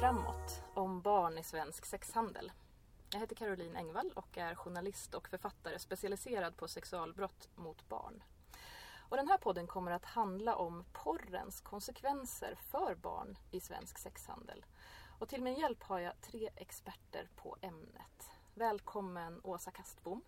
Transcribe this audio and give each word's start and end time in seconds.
framåt 0.00 0.62
om 0.74 1.00
barn 1.00 1.38
i 1.38 1.42
svensk 1.42 1.84
sexhandel. 1.86 2.52
Jag 3.12 3.20
heter 3.20 3.36
Caroline 3.36 3.76
Engvall 3.76 4.12
och 4.14 4.38
är 4.38 4.54
journalist 4.54 5.14
och 5.14 5.28
författare 5.28 5.78
specialiserad 5.78 6.56
på 6.56 6.68
sexualbrott 6.68 7.48
mot 7.54 7.88
barn. 7.88 8.22
Och 8.98 9.16
den 9.16 9.28
här 9.28 9.38
podden 9.38 9.66
kommer 9.66 9.90
att 9.90 10.04
handla 10.04 10.56
om 10.56 10.84
porrens 10.92 11.60
konsekvenser 11.60 12.54
för 12.70 12.94
barn 12.94 13.38
i 13.50 13.60
svensk 13.60 13.98
sexhandel. 13.98 14.64
Och 15.18 15.28
till 15.28 15.42
min 15.42 15.54
hjälp 15.54 15.82
har 15.82 15.98
jag 15.98 16.20
tre 16.20 16.50
experter 16.56 17.28
på 17.36 17.56
ämnet. 17.60 18.30
Välkommen 18.54 19.40
Åsa 19.44 19.70
Kastbom. 19.70 20.22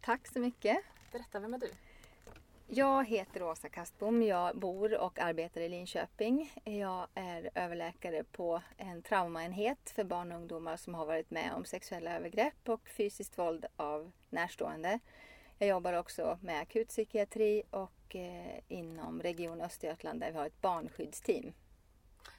Tack 0.00 0.28
så 0.28 0.38
mycket. 0.38 0.78
Berätta, 1.12 1.40
vem 1.40 1.54
är 1.54 1.58
du? 1.58 1.70
Jag 2.68 3.04
heter 3.04 3.42
Åsa 3.42 3.68
Kastbom. 3.68 4.22
Jag 4.22 4.58
bor 4.58 4.98
och 4.98 5.18
arbetar 5.18 5.60
i 5.60 5.68
Linköping. 5.68 6.52
Jag 6.64 7.06
är 7.14 7.50
överläkare 7.54 8.24
på 8.24 8.62
en 8.76 9.02
traumaenhet 9.02 9.90
för 9.90 10.04
barn 10.04 10.32
och 10.32 10.38
ungdomar 10.38 10.76
som 10.76 10.94
har 10.94 11.06
varit 11.06 11.30
med 11.30 11.52
om 11.54 11.64
sexuella 11.64 12.16
övergrepp 12.16 12.68
och 12.68 12.88
fysiskt 12.88 13.38
våld 13.38 13.66
av 13.76 14.12
närstående. 14.30 15.00
Jag 15.58 15.68
jobbar 15.68 15.92
också 15.92 16.38
med 16.42 16.60
akutpsykiatri 16.60 17.62
och 17.70 18.16
eh, 18.16 18.60
inom 18.68 19.22
Region 19.22 19.60
Östergötland 19.60 20.20
där 20.20 20.32
vi 20.32 20.38
har 20.38 20.46
ett 20.46 20.60
barnskyddsteam. 20.60 21.52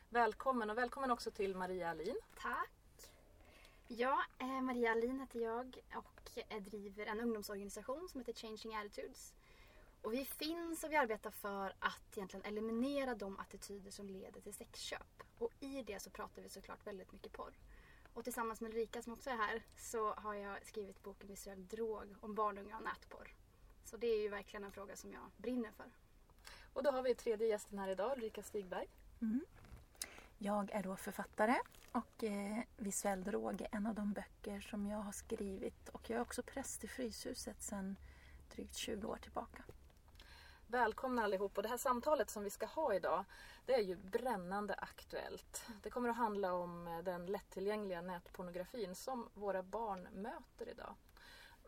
Välkommen 0.10 0.70
och 0.70 0.78
välkommen 0.78 1.12
också 1.12 1.32
till 1.32 1.56
Maria 1.56 1.90
Alin. 1.90 2.18
Tack. 2.42 2.72
Ja, 3.88 4.20
eh, 4.40 4.62
Maria 4.62 4.92
Alin 4.92 5.20
heter 5.20 5.40
jag 5.40 5.78
och 5.96 6.32
driver 6.62 7.06
en 7.06 7.20
ungdomsorganisation 7.20 8.10
som 8.10 8.20
heter 8.20 8.34
Changing 8.34 8.76
Attitudes. 8.76 9.37
Och 10.02 10.14
vi 10.14 10.26
finns 10.26 10.84
och 10.84 10.92
vi 10.92 10.96
arbetar 10.96 11.32
för 11.32 11.74
att 11.80 12.18
egentligen 12.18 12.46
eliminera 12.46 13.16
de 13.16 13.40
attityder 13.40 13.92
som 13.92 14.10
leder 14.10 14.42
till 14.42 14.54
sexköp. 14.54 15.24
Och 15.38 15.52
i 15.60 15.84
det 15.84 16.00
så 16.00 16.10
pratar 16.10 16.42
vi 16.42 16.50
såklart 16.50 16.88
väldigt 16.88 17.12
mycket 17.12 17.32
porr. 17.32 17.54
Och 18.14 18.24
tillsammans 18.24 18.62
med 18.62 18.70
Ulrika 18.70 19.02
som 19.02 19.14
också 19.14 19.30
är 19.30 19.38
här 19.38 19.64
så 19.76 20.14
har 20.14 20.34
jag 20.34 20.66
skrivit 20.66 21.04
boken 21.04 21.28
Visuell 21.28 21.68
drog 21.68 22.16
om 22.22 22.36
barn, 22.36 22.58
unga 22.58 22.78
och 22.78 22.84
nätporr. 22.84 23.36
Så 23.84 23.98
det 23.98 24.08
är 24.08 24.22
ju 24.22 24.30
verkligen 24.30 24.64
en 24.64 24.72
fråga 24.72 24.96
som 24.96 25.12
jag 25.12 25.32
brinner 25.38 25.72
för. 25.72 25.92
Och 26.74 26.84
då 26.84 26.92
har 26.92 27.04
vi 27.04 27.16
tredje 27.16 27.48
gästen 27.48 27.80
här 27.80 27.90
idag, 27.90 28.18
Ulrika 28.18 28.44
Stigberg. 28.44 28.88
Mm. 29.22 29.46
Jag 30.38 30.72
är 30.72 30.84
då 30.84 30.96
författare 30.96 31.56
och 31.92 32.24
eh, 32.24 32.60
Visuell 32.78 33.24
drog 33.24 33.62
är 33.62 33.68
en 33.72 33.88
av 33.88 33.96
de 33.96 34.14
böcker 34.14 34.62
som 34.62 34.88
jag 34.88 34.98
har 34.98 35.12
skrivit 35.12 35.90
och 35.90 36.10
jag 36.10 36.18
är 36.18 36.22
också 36.22 36.44
präst 36.44 36.84
i 36.84 36.88
Fryshuset 36.88 37.62
sedan 37.62 37.96
drygt 38.56 38.76
20 38.76 39.08
år 39.08 39.18
tillbaka. 39.18 39.64
Välkomna 40.70 41.24
allihop 41.24 41.58
och 41.58 41.64
det 41.64 41.70
här 41.70 41.78
samtalet 41.78 42.30
som 42.30 42.44
vi 42.44 42.50
ska 42.50 42.66
ha 42.66 42.94
idag 42.94 43.26
det 43.66 43.74
är 43.74 43.82
ju 43.82 43.96
brännande 43.96 44.74
aktuellt. 44.74 45.66
Det 45.84 45.90
kommer 45.90 46.10
att 46.10 46.16
handla 46.16 46.54
om 46.54 46.88
eh, 46.88 47.00
den 47.00 47.26
lättillgängliga 47.26 48.02
nätpornografin 48.02 48.96
som 48.96 49.30
våra 49.34 49.64
barn 49.64 50.08
möter 50.14 50.70
idag. 50.70 50.96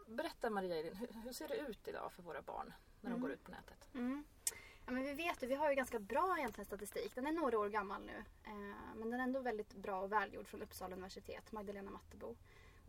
Berätta 0.07 0.49
Maria 0.49 0.79
Edin, 0.79 0.95
hur, 1.23 1.33
ser 1.33 1.47
det 1.47 1.55
ut 1.55 1.87
idag 1.87 2.11
för 2.11 2.23
våra 2.23 2.41
barn 2.41 2.73
när 3.01 3.09
de 3.09 3.15
mm. 3.15 3.21
går 3.21 3.31
ut 3.31 3.43
på 3.43 3.51
nätet? 3.51 3.89
Mm. 3.93 4.23
Ja, 4.85 4.91
men 4.91 5.03
vi 5.03 5.13
vet 5.13 5.43
vi 5.43 5.55
har 5.55 5.69
ju 5.69 5.75
ganska 5.75 5.99
bra 5.99 6.35
egentligen 6.37 6.65
statistik. 6.65 7.15
Den 7.15 7.27
är 7.27 7.31
några 7.31 7.59
år 7.59 7.69
gammal 7.69 8.01
nu. 8.05 8.23
Eh, 8.43 8.75
men 8.95 9.09
den 9.09 9.19
är 9.19 9.23
ändå 9.23 9.39
väldigt 9.39 9.73
bra 9.73 10.01
och 10.01 10.11
välgjord 10.11 10.47
från 10.47 10.61
Uppsala 10.61 10.93
universitet, 10.93 11.51
Magdalena 11.51 11.91
Mattebo. 11.91 12.35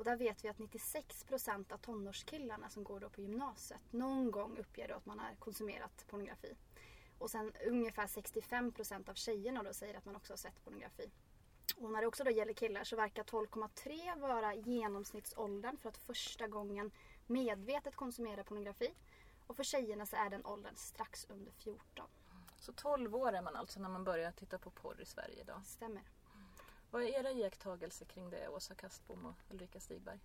Och 0.00 0.04
där 0.06 0.16
vet 0.16 0.44
vi 0.44 0.48
att 0.48 0.58
96 0.58 1.24
procent 1.24 1.72
av 1.72 1.78
tonårskillarna 1.78 2.70
som 2.70 2.84
går 2.84 3.00
då 3.00 3.10
på 3.10 3.20
gymnasiet 3.20 3.80
någon 3.90 4.30
gång 4.30 4.58
uppger 4.58 4.88
då 4.88 4.94
att 4.94 5.06
man 5.06 5.18
har 5.18 5.34
konsumerat 5.38 6.06
pornografi. 6.08 6.56
Och 7.18 7.30
sen 7.30 7.52
ungefär 7.66 8.06
65 8.06 8.72
procent 8.72 9.08
av 9.08 9.14
tjejerna 9.14 9.62
då 9.62 9.72
säger 9.72 9.94
att 9.94 10.04
man 10.04 10.16
också 10.16 10.32
har 10.32 10.36
sett 10.36 10.64
pornografi. 10.64 11.10
Och 11.76 11.90
när 11.90 12.00
det 12.00 12.06
också 12.06 12.24
då 12.24 12.30
gäller 12.30 12.52
killar 12.52 12.84
så 12.84 12.96
verkar 12.96 13.22
12,3 13.22 14.20
vara 14.20 14.54
genomsnittsåldern 14.54 15.76
för 15.76 15.88
att 15.88 15.96
första 15.96 16.46
gången 16.48 16.90
medvetet 17.26 17.96
konsumera 17.96 18.44
pornografi. 18.44 18.94
Och 19.46 19.56
för 19.56 19.64
tjejerna 19.64 20.06
så 20.06 20.16
är 20.16 20.30
den 20.30 20.46
åldern 20.46 20.76
strax 20.76 21.26
under 21.28 21.52
14. 21.52 22.06
Så 22.56 22.72
12 22.72 23.16
år 23.16 23.32
är 23.32 23.42
man 23.42 23.56
alltså 23.56 23.80
när 23.80 23.88
man 23.88 24.04
börjar 24.04 24.32
titta 24.32 24.58
på 24.58 24.70
porr 24.70 25.00
i 25.00 25.04
Sverige 25.04 25.40
idag? 25.40 25.60
Stämmer. 25.64 26.02
Vad 26.90 27.02
är 27.02 27.20
era 27.20 27.30
iakttagelser 27.30 28.06
kring 28.06 28.30
det, 28.30 28.48
Åsa 28.48 28.74
Kastbom 28.74 29.26
och 29.26 29.54
Ulrika 29.54 29.80
Stigberg? 29.80 30.18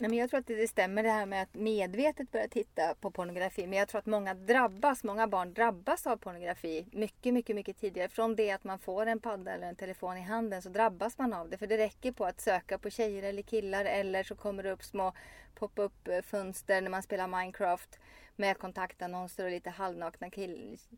Nej, 0.00 0.10
men 0.10 0.18
jag 0.18 0.30
tror 0.30 0.40
att 0.40 0.46
det 0.46 0.68
stämmer 0.68 1.02
det 1.02 1.10
här 1.10 1.26
med 1.26 1.42
att 1.42 1.54
medvetet 1.54 2.30
börja 2.30 2.48
titta 2.48 2.94
på 3.00 3.10
pornografi. 3.10 3.66
Men 3.66 3.78
jag 3.78 3.88
tror 3.88 3.98
att 3.98 4.06
många 4.06 4.34
drabbas, 4.34 5.04
många 5.04 5.28
barn 5.28 5.54
drabbas 5.54 6.06
av 6.06 6.16
pornografi 6.16 6.86
mycket, 6.92 7.34
mycket, 7.34 7.56
mycket 7.56 7.80
tidigare. 7.80 8.08
Från 8.08 8.36
det 8.36 8.50
att 8.50 8.64
man 8.64 8.78
får 8.78 9.06
en 9.06 9.20
padda 9.20 9.52
eller 9.52 9.68
en 9.68 9.76
telefon 9.76 10.16
i 10.16 10.20
handen 10.20 10.62
så 10.62 10.68
drabbas 10.68 11.18
man 11.18 11.32
av 11.32 11.50
det. 11.50 11.58
För 11.58 11.66
det 11.66 11.78
räcker 11.78 12.12
på 12.12 12.24
att 12.24 12.40
söka 12.40 12.78
på 12.78 12.90
tjejer 12.90 13.22
eller 13.22 13.42
killar 13.42 13.84
eller 13.84 14.22
så 14.22 14.34
kommer 14.34 14.62
det 14.62 14.70
upp 14.70 14.84
små 14.84 15.12
pop-up 15.54 16.08
eh, 16.08 16.22
fönster 16.22 16.80
när 16.80 16.90
man 16.90 17.02
spelar 17.02 17.26
Minecraft 17.26 17.98
med 18.36 18.58
kontaktannonser 18.58 19.44
och 19.44 19.50
lite 19.50 19.70
halvnakna 19.70 20.30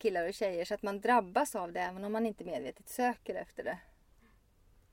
killar 0.01 0.29
och 0.29 0.35
tjejer. 0.35 0.65
Så 0.65 0.75
att 0.75 0.83
man 0.83 1.01
drabbas 1.01 1.55
av 1.55 1.73
det 1.73 1.81
även 1.81 2.05
om 2.05 2.13
man 2.13 2.27
inte 2.27 2.45
medvetet 2.45 2.89
söker 2.89 3.35
efter 3.35 3.65
det. 3.65 3.79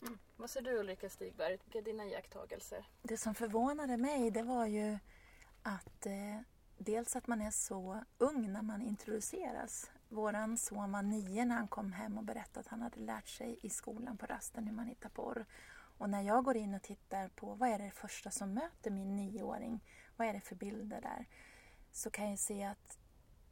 Mm. 0.01 0.17
Vad 0.35 0.49
säger 0.49 0.71
du 0.71 0.79
Ulrika 0.79 1.09
Stigberg? 1.09 1.57
Vilka 1.63 1.77
är 1.77 1.81
dina 1.81 2.05
iakttagelser? 2.05 2.87
Det 3.01 3.17
som 3.17 3.35
förvånade 3.35 3.97
mig 3.97 4.31
det 4.31 4.43
var 4.43 4.65
ju 4.65 4.99
att 5.61 6.05
eh, 6.05 6.39
dels 6.77 7.15
att 7.15 7.27
man 7.27 7.41
är 7.41 7.51
så 7.51 8.03
ung 8.17 8.51
när 8.51 8.61
man 8.61 8.81
introduceras. 8.81 9.91
Våran 10.09 10.57
son 10.57 10.91
var 10.91 11.01
nio 11.01 11.45
när 11.45 11.55
han 11.55 11.67
kom 11.67 11.93
hem 11.93 12.17
och 12.17 12.23
berättade 12.23 12.59
att 12.59 12.67
han 12.67 12.81
hade 12.81 12.99
lärt 12.99 13.27
sig 13.27 13.59
i 13.61 13.69
skolan 13.69 14.17
på 14.17 14.25
rasten 14.25 14.67
hur 14.67 14.73
man 14.73 14.87
hittar 14.87 15.09
porr. 15.09 15.45
Och 15.97 16.09
när 16.09 16.21
jag 16.21 16.43
går 16.43 16.57
in 16.57 16.73
och 16.73 16.81
tittar 16.81 17.27
på 17.29 17.55
vad 17.55 17.69
är 17.69 17.79
det 17.79 17.91
första 17.91 18.31
som 18.31 18.53
möter 18.53 18.91
min 18.91 19.15
nioåring, 19.15 19.83
vad 20.17 20.27
är 20.27 20.33
det 20.33 20.41
för 20.41 20.55
bilder 20.55 21.01
där? 21.01 21.25
Så 21.91 22.09
kan 22.09 22.29
jag 22.29 22.39
se 22.39 22.63
att 22.63 22.97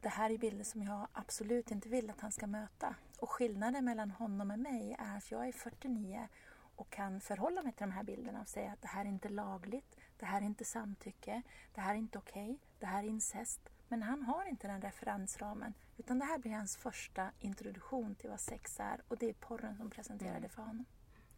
det 0.01 0.09
här 0.09 0.29
är 0.29 0.37
bilder 0.37 0.63
som 0.63 0.83
jag 0.83 1.07
absolut 1.11 1.71
inte 1.71 1.89
vill 1.89 2.09
att 2.09 2.21
han 2.21 2.31
ska 2.31 2.47
möta. 2.47 2.95
Och 3.19 3.29
skillnaden 3.29 3.85
mellan 3.85 4.11
honom 4.11 4.51
och 4.51 4.59
mig 4.59 4.95
är 4.99 5.17
att 5.17 5.31
jag 5.31 5.47
är 5.47 5.51
49 5.51 6.27
och 6.75 6.89
kan 6.89 7.21
förhålla 7.21 7.61
mig 7.61 7.73
till 7.73 7.87
de 7.87 7.91
här 7.91 8.03
bilderna 8.03 8.41
och 8.41 8.47
säga 8.47 8.71
att 8.71 8.81
det 8.81 8.87
här 8.87 9.05
är 9.05 9.09
inte 9.09 9.29
lagligt, 9.29 9.97
det 10.17 10.25
här 10.25 10.41
är 10.41 10.45
inte 10.45 10.65
samtycke, 10.65 11.41
det 11.73 11.81
här 11.81 11.93
är 11.93 11.97
inte 11.97 12.17
okej, 12.17 12.43
okay, 12.43 12.57
det 12.79 12.85
här 12.85 13.03
är 13.03 13.07
incest. 13.07 13.59
Men 13.87 14.03
han 14.03 14.23
har 14.23 14.45
inte 14.45 14.67
den 14.67 14.81
referensramen 14.81 15.73
utan 15.97 16.19
det 16.19 16.25
här 16.25 16.37
blir 16.37 16.51
hans 16.51 16.77
första 16.77 17.31
introduktion 17.39 18.15
till 18.15 18.29
vad 18.29 18.39
sex 18.39 18.79
är 18.79 19.01
och 19.07 19.17
det 19.17 19.29
är 19.29 19.33
porren 19.33 19.77
som 19.77 19.89
presenterar 19.89 20.39
det 20.39 20.49
för 20.49 20.61
honom. 20.61 20.75
Mm. 20.75 20.85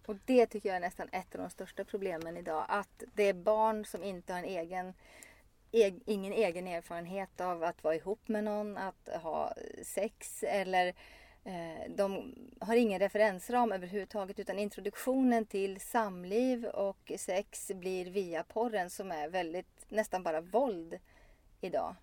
Och 0.06 0.16
det 0.26 0.48
tycker 0.48 0.70
jag 0.70 0.76
är 0.76 0.82
nästan 0.82 1.10
ett 1.12 1.36
av 1.36 1.42
de 1.42 1.50
största 1.50 1.86
problemen 1.86 2.38
idag. 2.38 2.66
Att 2.70 3.04
det 3.14 3.24
är 3.24 3.34
barn 3.34 3.86
som 3.86 4.04
inte 4.04 4.34
har 4.34 4.40
en 4.40 4.46
egen 4.46 4.94
ingen 6.06 6.34
egen 6.34 6.68
erfarenhet 6.68 7.42
av 7.42 7.64
att 7.64 7.84
vara 7.84 7.96
ihop 7.96 8.28
med 8.28 8.44
någon, 8.44 8.78
att 8.78 9.10
ha 9.22 9.54
sex 9.84 10.44
eller 10.44 10.94
Eh, 11.48 11.90
de 11.90 12.36
har 12.60 12.76
ingen 12.76 13.00
referensram 13.00 13.72
överhuvudtaget 13.72 14.40
utan 14.40 14.60
introduktionen 14.60 15.46
till 15.46 15.82
samliv 15.82 16.66
och 16.66 17.12
sex 17.18 17.72
blir 17.76 18.06
via 18.06 18.44
porren 18.44 18.90
som 18.90 19.12
är 19.12 19.30
väldigt 19.30 19.86
nästan 19.90 20.24
bara 20.24 20.42
våld 20.42 21.00
idag. 21.62 21.96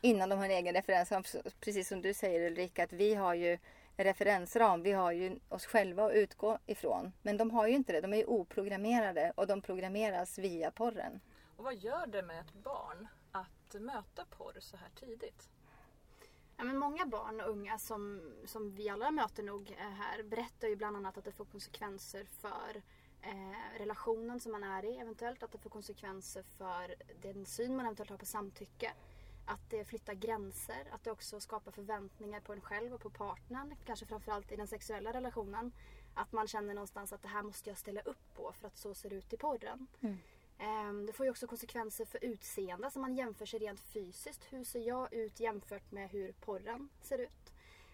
Innan 0.00 0.28
de 0.28 0.38
har 0.38 0.44
en 0.44 0.50
egen 0.50 0.74
referensram. 0.74 1.22
Precis 1.60 1.88
som 1.88 2.02
du 2.02 2.14
säger 2.14 2.46
Ulrika 2.46 2.84
att 2.84 2.92
vi 2.92 3.14
har 3.14 3.34
ju 3.34 3.58
referensram. 3.96 4.82
Vi 4.82 4.92
har 4.92 5.12
ju 5.12 5.38
oss 5.48 5.66
själva 5.66 6.06
att 6.06 6.14
utgå 6.14 6.58
ifrån. 6.66 7.12
Men 7.22 7.36
de 7.36 7.50
har 7.50 7.66
ju 7.66 7.74
inte 7.74 7.92
det. 7.92 8.00
De 8.00 8.12
är 8.12 8.16
ju 8.16 8.24
oprogrammerade 8.24 9.32
och 9.34 9.46
de 9.46 9.62
programmeras 9.62 10.38
via 10.38 10.70
porren. 10.70 11.20
Och 11.56 11.64
vad 11.64 11.74
gör 11.74 12.06
det 12.06 12.22
med 12.22 12.40
ett 12.40 12.52
barn 12.52 13.08
att 13.32 13.80
möta 13.80 14.24
porr 14.24 14.56
så 14.60 14.76
här 14.76 14.90
tidigt? 14.94 15.48
Ja, 16.56 16.64
men 16.64 16.78
många 16.78 17.06
barn 17.06 17.40
och 17.40 17.50
unga 17.50 17.78
som, 17.78 18.20
som 18.44 18.74
vi 18.74 18.88
alla 18.88 19.10
möter 19.10 19.42
nog 19.42 19.70
eh, 19.70 19.90
här 19.90 20.22
berättar 20.22 20.68
ju 20.68 20.76
bland 20.76 20.96
annat 20.96 21.18
att 21.18 21.24
det 21.24 21.32
får 21.32 21.44
konsekvenser 21.44 22.24
för 22.24 22.82
eh, 23.22 23.78
relationen 23.78 24.40
som 24.40 24.52
man 24.52 24.64
är 24.64 24.84
i 24.84 24.96
eventuellt. 24.96 25.42
Att 25.42 25.52
det 25.52 25.58
får 25.58 25.70
konsekvenser 25.70 26.42
för 26.42 26.94
den 27.22 27.46
syn 27.46 27.76
man 27.76 27.86
eventuellt 27.86 28.10
har 28.10 28.18
på 28.18 28.26
samtycke. 28.26 28.92
Att 29.46 29.70
det 29.70 29.84
flyttar 29.84 30.14
gränser, 30.14 30.86
att 30.90 31.04
det 31.04 31.10
också 31.10 31.40
skapar 31.40 31.70
förväntningar 31.70 32.40
på 32.40 32.52
en 32.52 32.60
själv 32.60 32.94
och 32.94 33.00
på 33.00 33.10
partnern. 33.10 33.74
Kanske 33.84 34.06
framförallt 34.06 34.52
i 34.52 34.56
den 34.56 34.66
sexuella 34.66 35.12
relationen. 35.12 35.72
Att 36.14 36.32
man 36.32 36.48
känner 36.48 36.74
någonstans 36.74 37.12
att 37.12 37.22
det 37.22 37.28
här 37.28 37.42
måste 37.42 37.70
jag 37.70 37.78
ställa 37.78 38.00
upp 38.00 38.34
på 38.34 38.52
för 38.52 38.66
att 38.66 38.76
så 38.76 38.94
ser 38.94 39.10
det 39.10 39.16
ut 39.16 39.32
i 39.32 39.36
porren. 39.36 39.86
Mm. 40.00 40.18
Ehm, 40.58 41.06
det 41.06 41.12
får 41.12 41.26
ju 41.26 41.30
också 41.30 41.46
konsekvenser 41.46 42.04
för 42.04 42.24
utseende, 42.24 42.90
så 42.90 42.98
man 42.98 43.14
jämför 43.14 43.46
sig 43.46 43.58
rent 43.58 43.80
fysiskt. 43.80 44.44
Hur 44.50 44.64
ser 44.64 44.80
jag 44.80 45.12
ut 45.14 45.40
jämfört 45.40 45.92
med 45.92 46.10
hur 46.10 46.32
porren 46.32 46.88
ser 47.02 47.18
ut? 47.18 47.52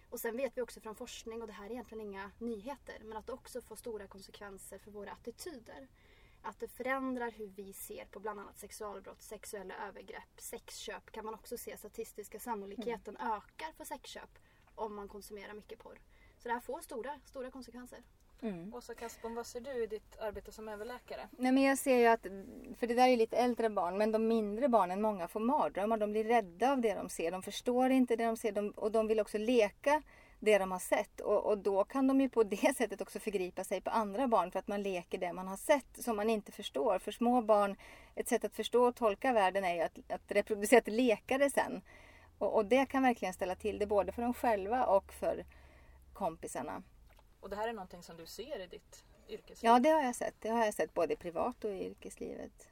Och 0.09 0.19
sen 0.19 0.37
vet 0.37 0.57
vi 0.57 0.61
också 0.61 0.79
från 0.79 0.95
forskning, 0.95 1.41
och 1.41 1.47
det 1.47 1.53
här 1.53 1.65
är 1.65 1.71
egentligen 1.71 2.01
inga 2.01 2.31
nyheter, 2.37 3.01
men 3.03 3.17
att 3.17 3.27
det 3.27 3.33
också 3.33 3.61
får 3.61 3.75
stora 3.75 4.07
konsekvenser 4.07 4.77
för 4.77 4.91
våra 4.91 5.11
attityder. 5.11 5.87
Att 6.41 6.59
det 6.59 6.67
förändrar 6.67 7.31
hur 7.31 7.47
vi 7.47 7.73
ser 7.73 8.05
på 8.05 8.19
bland 8.19 8.39
annat 8.39 8.57
sexualbrott, 8.57 9.21
sexuella 9.21 9.87
övergrepp, 9.87 10.37
sexköp 10.37 11.11
kan 11.11 11.25
man 11.25 11.33
också 11.33 11.57
se 11.57 11.77
statistiska 11.77 12.39
sannolikheten 12.39 13.17
mm. 13.17 13.31
ökar 13.31 13.71
för 13.77 13.85
sexköp 13.85 14.39
om 14.75 14.95
man 14.95 15.07
konsumerar 15.07 15.53
mycket 15.53 15.79
porr. 15.79 15.99
Så 16.37 16.47
det 16.47 16.53
här 16.53 16.61
får 16.61 16.81
stora, 16.81 17.19
stora 17.25 17.51
konsekvenser. 17.51 18.03
Mm. 18.43 18.73
Åsa 18.73 18.93
Kaspom, 18.93 19.35
vad 19.35 19.45
ser 19.45 19.61
du 19.61 19.83
i 19.83 19.87
ditt 19.87 20.19
arbete 20.19 20.51
som 20.51 20.69
överläkare? 20.69 21.27
Nej 21.31 21.51
men 21.51 21.63
jag 21.63 21.77
ser 21.77 21.97
ju 21.97 22.07
att, 22.07 22.27
för 22.79 22.87
det 22.87 22.93
där 22.93 23.07
är 23.07 23.17
lite 23.17 23.37
äldre 23.37 23.69
barn, 23.69 23.97
men 23.97 24.11
de 24.11 24.27
mindre 24.27 24.69
barnen, 24.69 25.01
många 25.01 25.27
får 25.27 25.39
mardrömmar. 25.39 25.97
De 25.97 26.11
blir 26.11 26.23
rädda 26.23 26.71
av 26.71 26.81
det 26.81 26.93
de 26.93 27.09
ser. 27.09 27.31
De 27.31 27.43
förstår 27.43 27.89
inte 27.89 28.15
det 28.15 28.25
de 28.25 28.37
ser 28.37 28.51
de, 28.51 28.69
och 28.69 28.91
de 28.91 29.07
vill 29.07 29.19
också 29.19 29.37
leka 29.37 30.01
det 30.39 30.57
de 30.57 30.71
har 30.71 30.79
sett. 30.79 31.19
Och, 31.19 31.45
och 31.45 31.57
då 31.57 31.83
kan 31.83 32.07
de 32.07 32.21
ju 32.21 32.29
på 32.29 32.43
det 32.43 32.75
sättet 32.77 33.01
också 33.01 33.19
förgripa 33.19 33.63
sig 33.63 33.81
på 33.81 33.89
andra 33.89 34.27
barn 34.27 34.51
för 34.51 34.59
att 34.59 34.67
man 34.67 34.83
leker 34.83 35.17
det 35.17 35.33
man 35.33 35.47
har 35.47 35.57
sett 35.57 36.03
som 36.03 36.15
man 36.15 36.29
inte 36.29 36.51
förstår. 36.51 36.99
För 36.99 37.11
små 37.11 37.41
barn, 37.41 37.75
ett 38.15 38.27
sätt 38.27 38.45
att 38.45 38.55
förstå 38.55 38.83
och 38.87 38.95
tolka 38.95 39.33
världen 39.33 39.63
är 39.63 39.75
ju 39.75 39.81
att, 39.81 40.11
att 40.11 40.31
reproducera, 40.31 40.79
att 40.79 40.87
leka 40.87 41.37
det 41.37 41.49
sen. 41.49 41.81
Och, 42.37 42.55
och 42.55 42.65
det 42.65 42.85
kan 42.85 43.03
verkligen 43.03 43.33
ställa 43.33 43.55
till 43.55 43.79
det 43.79 43.85
både 43.85 44.11
för 44.11 44.21
dem 44.21 44.33
själva 44.33 44.85
och 44.85 45.13
för 45.13 45.45
kompisarna. 46.13 46.83
Och 47.43 47.49
det 47.49 47.55
här 47.55 47.67
är 47.67 47.73
någonting 47.73 48.03
som 48.03 48.17
du 48.17 48.25
ser 48.25 48.59
i 48.59 48.67
ditt 48.67 49.05
yrkesliv? 49.27 49.71
Ja, 49.71 49.79
det 49.79 49.89
har 49.89 50.03
jag 50.03 50.15
sett. 50.15 50.35
Det 50.39 50.49
har 50.49 50.65
jag 50.65 50.73
sett 50.73 50.93
både 50.93 51.15
privat 51.15 51.63
och 51.63 51.71
i 51.71 51.85
yrkeslivet. 51.85 52.69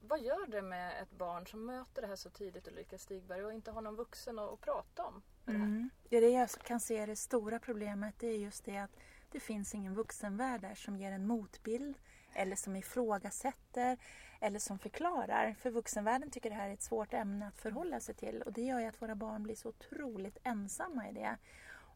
Vad 0.00 0.20
gör 0.20 0.46
det 0.46 0.62
med 0.62 1.02
ett 1.02 1.10
barn 1.10 1.46
som 1.46 1.66
möter 1.66 2.02
det 2.02 2.08
här 2.08 2.16
så 2.16 2.30
tidigt, 2.30 2.68
Ulrika 2.68 2.98
Stigberg, 2.98 3.44
och 3.44 3.52
inte 3.52 3.70
har 3.70 3.82
någon 3.82 3.96
vuxen 3.96 4.38
att, 4.38 4.52
att 4.52 4.60
prata 4.60 5.04
om 5.04 5.22
det? 5.44 5.52
Mm. 5.52 5.90
Det 6.08 6.16
är 6.16 6.20
det 6.20 6.28
jag 6.28 6.50
kan 6.50 6.80
se 6.80 6.96
är 6.96 7.06
det 7.06 7.16
stora 7.16 7.58
problemet. 7.58 8.14
Det 8.18 8.26
är 8.26 8.38
just 8.38 8.64
det 8.64 8.78
att 8.78 8.96
det 9.30 9.40
finns 9.40 9.74
ingen 9.74 9.94
vuxenvärld 9.94 10.60
där 10.60 10.74
som 10.74 10.96
ger 10.96 11.12
en 11.12 11.26
motbild 11.26 11.98
eller 12.32 12.56
som 12.56 12.76
ifrågasätter 12.76 13.98
eller 14.40 14.58
som 14.58 14.78
förklarar. 14.78 15.54
För 15.58 15.70
vuxenvärlden 15.70 16.30
tycker 16.30 16.50
det 16.50 16.56
här 16.56 16.68
är 16.68 16.74
ett 16.74 16.82
svårt 16.82 17.14
ämne 17.14 17.46
att 17.46 17.58
förhålla 17.58 18.00
sig 18.00 18.14
till 18.14 18.42
och 18.42 18.52
det 18.52 18.62
gör 18.62 18.80
ju 18.80 18.86
att 18.86 19.02
våra 19.02 19.14
barn 19.14 19.42
blir 19.42 19.54
så 19.54 19.68
otroligt 19.68 20.38
ensamma 20.42 21.08
i 21.08 21.12
det. 21.12 21.36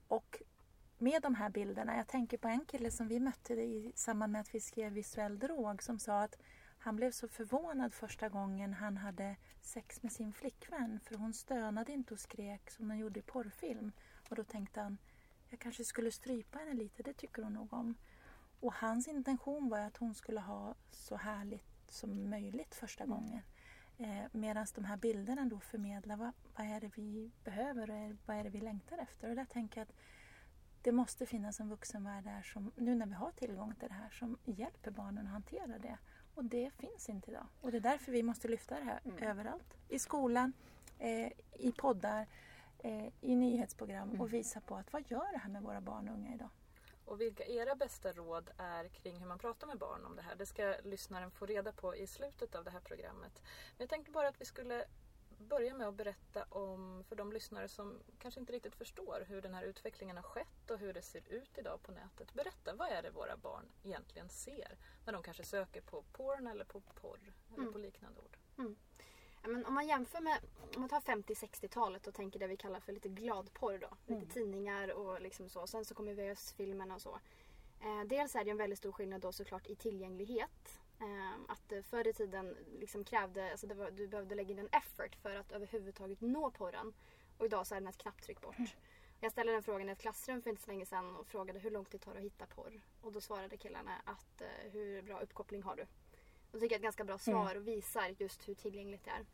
Och 0.09 0.43
med 0.99 1.23
de 1.23 1.35
här 1.35 1.51
bilderna, 1.51 1.97
jag 1.97 2.07
tänker 2.07 2.39
på 2.39 2.49
en 2.49 2.65
kille 2.65 2.91
som 2.91 3.09
vi 3.09 3.21
mötte 3.21 3.55
i 3.55 3.93
samband 3.95 4.33
med 4.33 4.41
att 4.41 4.55
vi 4.55 4.61
skrev 4.61 4.93
visuell 4.93 5.39
drog 5.39 5.83
som 5.83 5.99
sa 5.99 6.23
att 6.23 6.39
han 6.79 6.97
blev 6.97 7.11
så 7.11 7.29
förvånad 7.29 7.95
första 7.95 8.29
gången 8.29 8.75
han 8.75 8.97
hade 8.97 9.37
sex 9.61 10.03
med 10.03 10.13
sin 10.13 10.33
flickvän 10.33 11.01
för 11.01 11.15
hon 11.15 11.35
stönade 11.35 11.93
inte 11.93 12.15
och 12.15 12.21
skrek 12.21 12.71
som 12.71 12.89
den 12.89 12.99
gjorde 12.99 13.21
i 13.21 13.23
porrfilm. 13.23 13.93
Och 14.31 14.37
då 14.37 14.45
tänkte 14.45 14.81
han, 14.81 14.99
jag 15.49 15.61
kanske 15.61 15.85
skulle 15.85 16.11
strypa 16.13 16.59
henne 16.59 16.75
lite, 16.75 17.03
det 17.03 17.13
tycker 17.15 17.43
hon 17.43 17.53
nog 17.53 17.73
om. 17.73 17.95
Och 18.61 18.75
hans 18.75 19.09
intention 19.09 19.69
var 19.69 19.79
att 19.79 19.97
hon 19.97 20.15
skulle 20.15 20.41
ha 20.41 20.75
så 20.91 21.17
härligt 21.17 21.91
som 21.91 22.31
möjligt 22.31 22.75
första 22.75 23.05
Mm. 23.05 23.17
gången. 23.17 23.43
Eh, 23.99 24.27
Medan 24.33 24.67
de 24.75 24.85
här 24.85 24.97
bilderna 24.97 25.45
då 25.45 25.61
förmedlar 25.61 26.17
vad, 26.17 26.33
vad 26.57 26.67
är 26.67 26.81
det 26.81 26.91
vi 26.97 27.31
behöver 27.45 27.91
och 27.91 28.17
vad 28.27 28.37
är 28.37 28.45
det 28.45 28.51
vi 28.51 28.61
längtar 28.61 28.99
efter. 28.99 29.31
Och 29.31 29.37
där 29.37 29.45
tänker 29.45 29.81
jag 29.81 29.89
att 29.89 29.95
det 30.89 30.93
måste 30.93 31.27
finnas 31.27 31.61
en 31.61 31.69
vuxenvärld 31.69 32.25
där 32.25 32.43
som, 32.43 32.73
nu 32.77 32.95
när 32.95 33.07
vi 33.07 33.13
har 33.15 33.31
tillgång 33.33 33.75
till 33.75 33.89
det 33.89 33.95
här, 33.95 34.11
som 34.11 34.39
hjälper 34.45 34.91
barnen 34.91 35.27
att 35.27 35.33
hantera 35.33 35.79
det. 35.79 35.99
Och 36.35 36.45
det 36.45 36.71
finns 36.71 37.09
inte 37.09 37.31
idag. 37.31 37.47
Och 37.61 37.71
det 37.71 37.77
är 37.77 37.81
därför 37.81 38.13
vi 38.13 38.23
måste 38.23 38.49
lyfta 38.49 38.79
det 38.79 38.85
här 38.85 39.01
Mm. 39.05 39.23
överallt. 39.23 39.75
I 39.89 39.99
skolan, 39.99 40.53
eh, 40.99 41.33
i 41.53 41.73
poddar, 41.79 42.27
eh, 42.79 43.07
i 43.21 43.37
nyhetsprogram 43.37 44.09
Mm. 44.09 44.21
och 44.21 44.33
visa 44.33 44.61
på 44.61 44.77
att 44.77 44.93
vad 44.93 45.11
gör 45.11 45.33
det 45.33 45.39
här 45.39 45.51
med 45.51 45.63
våra 45.63 45.81
barn 45.81 46.09
och 46.09 46.15
unga 46.15 46.35
idag? 46.35 46.51
Och 47.05 47.21
vilka 47.21 47.45
era 47.45 47.75
bästa 47.75 48.13
råd 48.13 48.51
är 48.59 48.89
kring 48.89 49.19
hur 49.19 49.27
man 49.27 49.39
pratar 49.39 49.67
med 49.67 49.79
barn 49.79 50.05
om 50.05 50.17
det 50.17 50.23
här? 50.23 50.37
Det 50.37 50.47
ska 50.47 50.75
lyssnaren 50.85 51.31
få 51.31 51.47
reda 51.47 51.73
på 51.73 51.97
i 51.97 52.07
slutet 52.07 52.55
av 52.55 52.65
det 52.65 52.71
här 52.71 52.81
programmet. 52.81 53.33
Men 53.43 53.79
jag 53.85 53.89
tänkte 53.89 54.11
bara 54.13 54.29
att 54.29 54.41
vi 54.41 54.45
skulle 54.45 54.85
börja 55.39 55.75
med 55.75 55.89
att 55.89 55.95
berätta 55.95 56.45
om, 56.45 57.05
för 57.09 57.17
de 57.17 57.33
lyssnare 57.33 57.69
som 57.69 58.01
kanske 58.19 58.41
inte 58.41 58.53
riktigt 58.53 58.75
förstår 58.75 59.25
hur 59.29 59.43
den 59.43 59.55
här 59.55 59.63
utvecklingen 59.63 60.17
har 60.17 60.23
skett 60.23 60.71
och 60.71 60.79
hur 60.79 60.93
det 60.93 61.03
ser 61.03 61.23
ut 61.29 61.59
idag 61.59 61.83
på 61.83 61.93
nätet. 61.93 62.35
Berätta, 62.35 62.75
vad 62.75 62.89
är 62.89 63.03
det 63.03 63.11
våra 63.11 63.37
barn 63.37 63.69
egentligen 63.85 64.29
ser 64.29 64.79
när 65.07 65.13
de 65.13 65.23
kanske 65.23 65.45
söker 65.45 65.81
på 65.81 66.03
porn 66.13 66.47
eller 66.47 66.65
på 66.65 66.81
porr 66.81 67.33
eller 67.49 67.59
Mm. 67.63 67.73
på 67.73 67.79
liknande 67.79 68.21
ord? 68.21 68.37
Ja, 69.43 69.49
men 69.49 69.67
om 69.67 69.75
man 69.75 69.87
jämför 69.87 70.21
med, 70.21 70.39
om 70.75 70.81
man 70.81 70.89
tar 70.89 71.01
50-60-talet 71.01 72.07
och 72.07 72.15
tänker 72.15 72.39
det 72.39 72.47
vi 72.47 72.57
kallar 72.57 72.81
för 72.81 72.93
lite 72.93 73.09
gladporr 73.09 73.79
då. 73.79 73.89
Lite 74.07 74.15
Mm. 74.23 74.29
tidningar 74.29 74.89
och 74.89 75.21
liksom 75.21 75.49
så. 75.49 75.67
Sen 75.67 75.85
så 75.85 75.95
kommer 75.95 76.15
VHS-filmerna 76.15 76.95
och 76.95 77.03
så. 77.03 77.21
Eh, 77.81 78.05
dels 78.07 78.35
är 78.37 78.45
det 78.45 78.51
en 78.51 78.57
väldigt 78.57 78.79
stor 78.79 78.93
skillnad 78.93 79.21
då 79.21 79.33
såklart 79.33 79.67
i 79.67 79.77
tillgänglighet. 79.77 80.81
Eh, 81.01 81.41
att 81.49 81.73
eh, 81.73 81.83
förr 81.83 82.07
i 82.07 82.13
tiden 82.13 82.57
liksom 82.79 83.05
krävde, 83.05 83.51
alltså 83.51 83.75
var, 83.75 83.91
du 83.91 84.09
behövde 84.09 84.35
lägga 84.35 84.51
in 84.51 84.59
en 84.59 84.69
effort 84.73 85.15
för 85.23 85.37
att 85.37 85.53
överhuvudtaget 85.53 86.21
nå 86.21 86.51
porren. 86.51 86.95
Och 87.39 87.47
idag 87.47 87.67
så 87.67 87.75
är 87.75 87.81
den 87.81 87.89
ett 87.89 87.99
knapptryck 87.99 88.41
bort. 88.41 88.57
Jag 89.21 89.33
ställde 89.33 89.53
den 89.53 89.63
frågan 89.63 89.89
i 89.89 89.93
ett 89.93 89.99
klassrum 89.99 90.43
för 90.43 90.51
inte 90.51 90.63
så 90.63 90.71
länge 90.71 90.87
sedan 90.87 91.17
och 91.17 91.27
frågade 91.27 91.59
hur 91.59 91.71
lång 91.71 91.85
tid 91.85 92.01
tar 92.01 92.13
det 92.13 92.19
att 92.19 92.25
hitta 92.25 92.47
porr? 92.47 92.81
Och 93.01 93.13
då 93.13 93.21
svarade 93.21 93.57
killarna 93.57 93.93
att 94.05 94.41
eh, 94.41 94.71
hur 94.73 95.03
bra 95.03 95.21
uppkoppling 95.21 95.63
har 95.63 95.77
du? 95.77 95.87
Det 96.53 96.61
tycker 96.61 96.65
jag 96.65 96.73
är 96.73 96.77
ett 96.77 96.83
ganska 96.83 97.05
bra 97.05 97.19
svar 97.19 97.55
och 97.55 97.69
visar 97.69 98.15
just 98.19 98.49
hur 98.49 98.55
tillgängligt 98.55 99.05
det 99.05 99.11
är. 99.11 99.27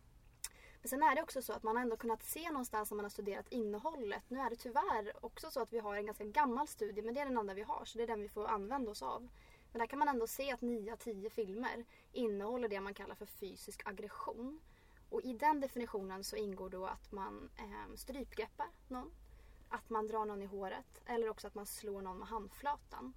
Men 0.82 0.88
sen 0.88 1.02
är 1.02 1.14
det 1.14 1.22
också 1.22 1.42
så 1.42 1.52
att 1.52 1.62
man 1.62 1.76
har 1.76 1.82
ändå 1.82 1.96
kunnat 1.96 2.22
se 2.22 2.50
någonstans 2.50 2.90
när 2.90 2.96
man 2.96 3.04
har 3.04 3.10
studerat 3.10 3.48
innehållet. 3.48 4.22
Nu 4.28 4.40
är 4.40 4.50
det 4.50 4.56
tyvärr 4.56 5.24
också 5.24 5.50
så 5.50 5.60
att 5.60 5.72
vi 5.72 5.78
har 5.78 5.96
en 5.96 6.06
ganska 6.06 6.24
gammal 6.24 6.68
studie 6.68 7.02
men 7.02 7.14
det 7.14 7.20
är 7.20 7.24
den 7.24 7.38
enda 7.38 7.54
vi 7.54 7.62
har 7.62 7.84
så 7.84 7.98
det 7.98 8.04
är 8.04 8.08
den 8.08 8.22
vi 8.22 8.28
får 8.28 8.46
använda 8.46 8.90
oss 8.90 9.02
av. 9.02 9.28
Men 9.74 9.78
där 9.78 9.86
kan 9.86 9.98
man 9.98 10.08
ändå 10.08 10.26
se 10.26 10.52
att 10.52 10.60
9 10.60 10.92
av 10.92 10.96
10 10.96 11.30
filmer 11.30 11.84
innehåller 12.12 12.68
det 12.68 12.80
man 12.80 12.94
kallar 12.94 13.14
för 13.14 13.26
fysisk 13.26 13.82
aggression. 13.84 14.60
Och 15.10 15.22
i 15.22 15.32
den 15.32 15.60
definitionen 15.60 16.24
så 16.24 16.36
ingår 16.36 16.70
då 16.70 16.86
att 16.86 17.12
man 17.12 17.50
eh, 17.56 17.94
strypgreppar 17.94 18.66
någon, 18.88 19.12
att 19.68 19.90
man 19.90 20.06
drar 20.06 20.24
någon 20.24 20.42
i 20.42 20.46
håret 20.46 21.00
eller 21.06 21.28
också 21.28 21.46
att 21.46 21.54
man 21.54 21.66
slår 21.66 22.02
någon 22.02 22.18
med 22.18 22.28
handflatan. 22.28 23.14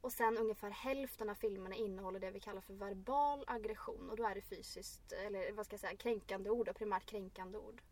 Och 0.00 0.12
sen 0.12 0.38
ungefär 0.38 0.70
hälften 0.70 1.30
av 1.30 1.34
filmerna 1.34 1.76
innehåller 1.76 2.20
det 2.20 2.30
vi 2.30 2.40
kallar 2.40 2.60
för 2.60 2.74
verbal 2.74 3.44
aggression 3.46 4.10
och 4.10 4.16
då 4.16 4.24
är 4.24 4.34
det 4.34 4.42
fysiskt, 4.42 5.12
eller 5.12 5.52
vad 5.52 5.66
ska 5.66 5.74
jag 5.74 5.80
säga, 5.80 5.96
kränkande 5.96 6.50
ord 6.50 6.68
och 6.68 6.76
primärt 6.76 7.06
kränkande 7.06 7.58
ord. 7.58 7.82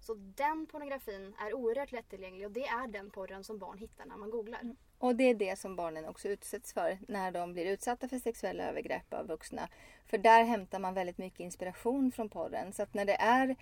Så 0.00 0.14
den 0.14 0.66
pornografin 0.66 1.34
är 1.38 1.54
oerhört 1.54 1.92
lättillgänglig 1.92 2.46
och 2.46 2.52
det 2.52 2.66
är 2.66 2.86
den 2.86 3.10
porren 3.10 3.44
som 3.44 3.58
barn 3.58 3.78
hittar 3.78 4.06
när 4.06 4.16
man 4.16 4.30
googlar. 4.30 4.60
Mm. 4.60 4.76
Och 5.04 5.16
det 5.16 5.24
är 5.24 5.34
det 5.34 5.58
som 5.58 5.76
barnen 5.76 6.08
också 6.08 6.28
utsätts 6.28 6.72
för 6.72 6.98
när 7.08 7.30
de 7.32 7.52
blir 7.52 7.66
utsatta 7.66 8.08
för 8.08 8.18
sexuella 8.18 8.64
övergrepp 8.64 9.14
av 9.14 9.26
vuxna. 9.26 9.68
För 10.06 10.18
där 10.18 10.44
hämtar 10.44 10.78
man 10.78 10.94
väldigt 10.94 11.18
mycket 11.18 11.40
inspiration 11.40 12.12
från 12.12 12.28
porren. 12.28 12.72
Så 12.72 12.82
att 12.82 12.94
när 12.94 13.04
det 13.04 13.14
är 13.14 13.56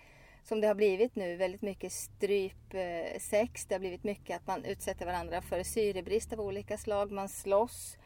som 0.45 0.61
det 0.61 0.67
har 0.67 0.75
blivit 0.75 1.17
nu, 1.17 1.37
väldigt 1.37 1.63
mycket 1.63 1.93
strypsex. 1.93 3.65
Eh, 3.65 3.69
det 3.69 3.75
har 3.75 3.79
blivit 3.79 4.05
mycket 4.05 4.37
att 4.37 4.47
man 4.47 4.65
utsätter 4.65 5.07
varandra 5.07 5.43
för 5.43 5.63
syrebrist 5.63 6.33
av 6.33 6.41
olika 6.41 6.79
slag. 6.79 7.13
Man 7.13 7.29
slåss, 7.29 7.99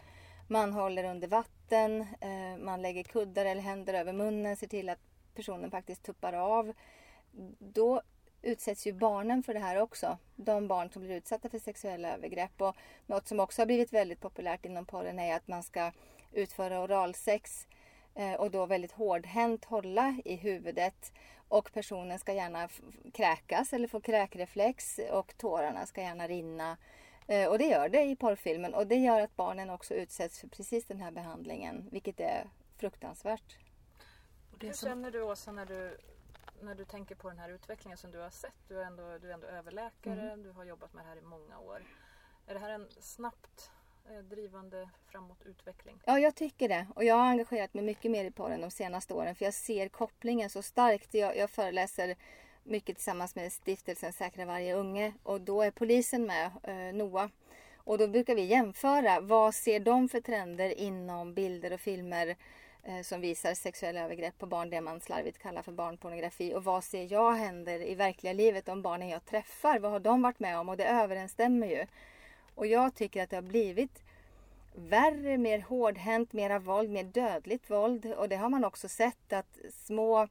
man 0.48 0.72
håller 0.72 1.04
under 1.04 1.28
vatten, 1.28 2.00
eh, 2.00 2.56
man 2.58 2.82
lägger 2.82 3.02
kuddar 3.02 3.44
eller 3.44 3.62
händer 3.62 3.94
över 3.94 4.12
munnen, 4.12 4.56
ser 4.56 4.66
till 4.66 4.88
att 4.88 5.00
personen 5.34 5.70
faktiskt 5.70 6.02
tuppar 6.02 6.32
av. 6.32 6.72
Då 7.58 8.02
utsätts 8.42 8.86
ju 8.86 8.92
barnen 8.92 9.42
för 9.42 9.54
det 9.54 9.60
här 9.60 9.80
också. 9.80 10.18
De 10.36 10.68
barn 10.68 10.90
som 10.90 11.02
blir 11.02 11.16
utsatta 11.16 11.48
för 11.48 11.58
sexuella 11.58 12.14
övergrepp. 12.14 12.60
Och 12.60 12.76
något 13.06 13.28
som 13.28 13.40
också 13.40 13.62
har 13.62 13.66
blivit 13.66 13.92
väldigt 13.92 14.20
populärt 14.20 14.64
inom 14.66 14.86
porren 14.86 15.18
är 15.18 15.36
att 15.36 15.48
man 15.48 15.62
ska 15.62 15.92
utföra 16.32 16.80
oralsex 16.82 17.66
eh, 18.14 18.34
och 18.34 18.50
då 18.50 18.66
väldigt 18.66 18.92
hårdhänt 18.92 19.64
hålla 19.64 20.16
i 20.24 20.36
huvudet. 20.36 21.12
Och 21.48 21.72
personen 21.72 22.18
ska 22.18 22.32
gärna 22.32 22.68
kräkas 23.12 23.72
eller 23.72 23.88
få 23.88 24.00
kräkreflex 24.00 25.00
och 25.10 25.34
tårarna 25.36 25.86
ska 25.86 26.00
gärna 26.00 26.26
rinna. 26.28 26.76
Eh, 27.28 27.48
Och 27.48 27.58
det 27.58 27.64
gör 27.66 27.88
det 27.88 28.02
i 28.04 28.16
porrfilmen 28.16 28.74
och 28.74 28.86
det 28.86 28.94
gör 28.96 29.20
att 29.20 29.36
barnen 29.36 29.70
också 29.70 29.94
utsätts 29.94 30.40
för 30.40 30.48
precis 30.48 30.84
den 30.86 31.00
här 31.00 31.10
behandlingen, 31.10 31.88
vilket 31.92 32.20
är 32.20 32.44
fruktansvärt. 32.76 33.56
Det 34.58 34.66
Hur 34.66 34.72
som- 34.74 34.88
känner 34.88 35.10
du 35.10 35.22
Åsa 35.22 35.52
när 35.52 35.66
du, 35.66 35.98
när 36.60 36.74
du 36.74 36.84
tänker 36.84 37.14
på 37.14 37.28
den 37.28 37.38
här 37.38 37.48
utvecklingen 37.48 37.98
som 37.98 38.10
du 38.10 38.18
har 38.18 38.30
sett? 38.30 38.68
Du 38.68 38.80
är 38.80 38.84
ändå, 38.84 39.18
du 39.18 39.28
är 39.28 39.34
ändå 39.34 39.46
överläkare, 39.46 40.36
du 40.36 40.50
har 40.50 40.64
jobbat 40.64 40.94
med 40.94 41.04
det 41.04 41.08
här 41.08 41.16
i 41.16 41.22
många 41.22 41.58
år. 41.58 41.82
Är 42.46 42.54
det 42.54 42.60
här 42.60 42.70
en 42.70 42.88
snabbt 43.00 43.70
eh, 44.10 44.18
drivande 44.18 44.88
framåt 45.06 45.42
utveckling? 45.44 46.02
Ja, 46.04 46.18
jag 46.18 46.34
tycker 46.34 46.68
det. 46.68 46.86
Och 46.94 47.04
jag 47.04 47.14
har 47.14 47.26
engagerat 47.26 47.74
mig 47.74 47.84
mycket 47.84 48.10
mer 48.10 48.24
i 48.24 48.30
porren 48.30 48.60
de 48.60 48.70
senaste 48.70 49.14
åren 49.14 49.34
för 49.34 49.44
jag 49.44 49.54
ser 49.54 49.88
kopplingen 49.88 50.50
så 50.50 50.62
starkt. 50.62 51.14
Jag, 51.14 51.36
jag 51.36 51.50
föreläser 51.50 52.16
mycket 52.62 52.96
tillsammans 52.96 53.34
med 53.34 53.52
stiftelsen 53.52 54.12
Säkra 54.12 54.44
varje 54.44 54.74
unge 54.74 55.12
och 55.22 55.40
då 55.40 55.62
är 55.62 55.70
polisen 55.70 56.26
med, 56.26 56.50
eh, 56.62 56.94
NOA. 56.94 57.30
Och 57.76 57.98
då 57.98 58.08
brukar 58.08 58.34
vi 58.34 58.44
jämföra. 58.44 59.20
Vad 59.20 59.54
ser 59.54 59.80
de 59.80 60.08
för 60.08 60.20
trender 60.20 60.78
inom 60.78 61.34
bilder 61.34 61.72
och 61.72 61.80
filmer 61.80 62.36
Eh, 62.88 63.02
som 63.02 63.20
visar 63.20 63.54
sexuella 63.54 64.00
övergrepp 64.00 64.38
på 64.38 64.46
barn, 64.46 64.70
det 64.70 64.80
man 64.80 65.00
slarvigt 65.00 65.38
kallar 65.38 65.62
för 65.62 65.72
barnpornografi. 65.72 66.54
Och 66.54 66.64
vad 66.64 66.84
ser 66.84 67.12
jag 67.12 67.32
händer 67.32 67.82
i 67.82 67.94
verkliga 67.94 68.32
livet, 68.32 68.66
de 68.66 68.82
barnen 68.82 69.08
jag 69.08 69.24
träffar? 69.24 69.78
Vad 69.78 69.90
har 69.90 70.00
de 70.00 70.22
varit 70.22 70.40
med 70.40 70.58
om? 70.58 70.68
Och 70.68 70.76
det 70.76 70.86
överensstämmer 70.86 71.66
ju. 71.66 71.86
Och 72.54 72.66
jag 72.66 72.94
tycker 72.94 73.22
att 73.22 73.30
det 73.30 73.36
har 73.36 73.42
blivit 73.42 74.02
värre, 74.74 75.38
mer 75.38 75.58
hårdhänt, 75.58 76.32
mera 76.32 76.58
våld, 76.58 76.90
mer 76.90 77.04
dödligt 77.04 77.70
våld. 77.70 78.06
Och 78.06 78.28
det 78.28 78.36
har 78.36 78.48
man 78.48 78.64
också 78.64 78.88
sett 78.88 79.32
att 79.32 79.58
små 79.72 80.28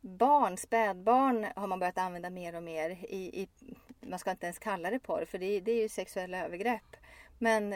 barn, 0.00 0.56
spädbarn 0.56 1.46
har 1.56 1.66
man 1.66 1.78
börjat 1.78 1.98
använda 1.98 2.30
mer 2.30 2.56
och 2.56 2.62
mer 2.62 2.90
i, 2.90 3.42
i 3.42 3.48
man 4.00 4.18
ska 4.18 4.30
inte 4.30 4.46
ens 4.46 4.58
kalla 4.58 4.90
det 4.90 4.98
porr 4.98 5.24
för 5.24 5.38
det, 5.38 5.60
det 5.60 5.72
är 5.72 5.82
ju 5.82 5.88
sexuella 5.88 6.44
övergrepp. 6.44 6.96
Men 7.38 7.74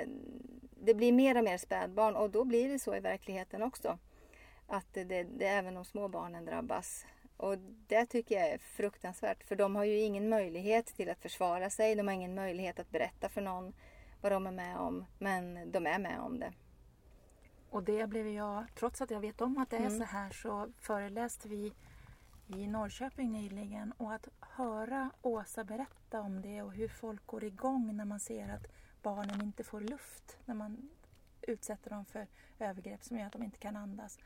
det 0.81 0.95
blir 0.95 1.13
mer 1.13 1.39
och 1.39 1.45
mer 1.45 1.59
spädbarn 1.59 2.17
och 2.17 2.31
då 2.31 2.45
blir 2.45 2.69
det 2.69 2.79
så 2.79 2.95
i 2.97 3.01
verkligheten 3.01 3.63
också. 3.63 3.99
Att 4.67 4.87
det, 4.93 5.05
det, 5.05 5.23
det 5.23 5.47
även 5.49 5.75
de 5.75 5.85
små 5.85 6.09
barnen 6.09 6.45
drabbas. 6.45 7.07
Och 7.37 7.59
det 7.87 8.07
tycker 8.07 8.35
jag 8.35 8.49
är 8.49 8.59
fruktansvärt 8.59 9.45
för 9.45 9.57
de 9.57 9.77
har 9.77 9.85
ju 9.85 9.99
ingen 9.99 10.29
möjlighet 10.29 10.87
till 10.87 11.11
att 11.11 11.19
försvara 11.19 11.71
sig. 11.71 11.95
De 11.95 12.07
har 12.09 12.15
ingen 12.15 12.35
möjlighet 12.35 12.79
att 12.79 12.91
berätta 12.91 13.29
för 13.29 13.41
någon 13.41 13.73
vad 14.21 14.33
de 14.33 14.47
är 14.47 14.53
med 14.53 14.77
om. 14.79 15.05
Men 15.19 15.73
de 15.73 15.87
är 15.87 15.99
med 15.99 16.21
om 16.21 16.39
det. 16.39 16.53
Och 17.71 17.83
det 17.83 18.07
blev 18.07 18.29
jag, 18.29 18.65
trots 18.79 19.01
att 19.01 19.11
jag 19.11 19.21
vet 19.21 19.41
om 19.41 19.59
att 19.59 19.71
det 19.71 19.77
är 19.77 19.81
Mm. 19.81 19.99
så 19.99 20.05
här, 20.05 20.31
så 20.31 20.73
föreläste 20.79 21.49
vi 21.49 21.73
i 22.47 22.67
Norrköping 22.67 23.33
nyligen 23.33 23.93
och 23.97 24.13
att 24.13 24.29
höra 24.41 25.11
Åsa 25.23 25.65
berätta 25.65 26.21
om 26.21 26.43
det 26.43 26.63
och 26.63 26.73
hur 26.73 26.89
folk 26.89 27.27
går 27.27 27.45
igång 27.45 27.97
när 27.97 28.05
man 28.05 28.21
ser 28.21 28.49
att 28.49 28.67
barnen 29.03 29.43
inte 29.43 29.65
får 29.65 29.81
luft, 29.81 30.39
när 30.45 30.55
man 30.55 30.91
utsätter 31.43 31.91
dem 31.91 32.05
för 32.05 32.27
övergrepp 32.59 33.05
som 33.05 33.19
gör 33.19 33.27
att 33.27 33.33
de 33.33 33.43
inte 33.43 33.59
kan 33.59 33.77
andas. 33.77 34.19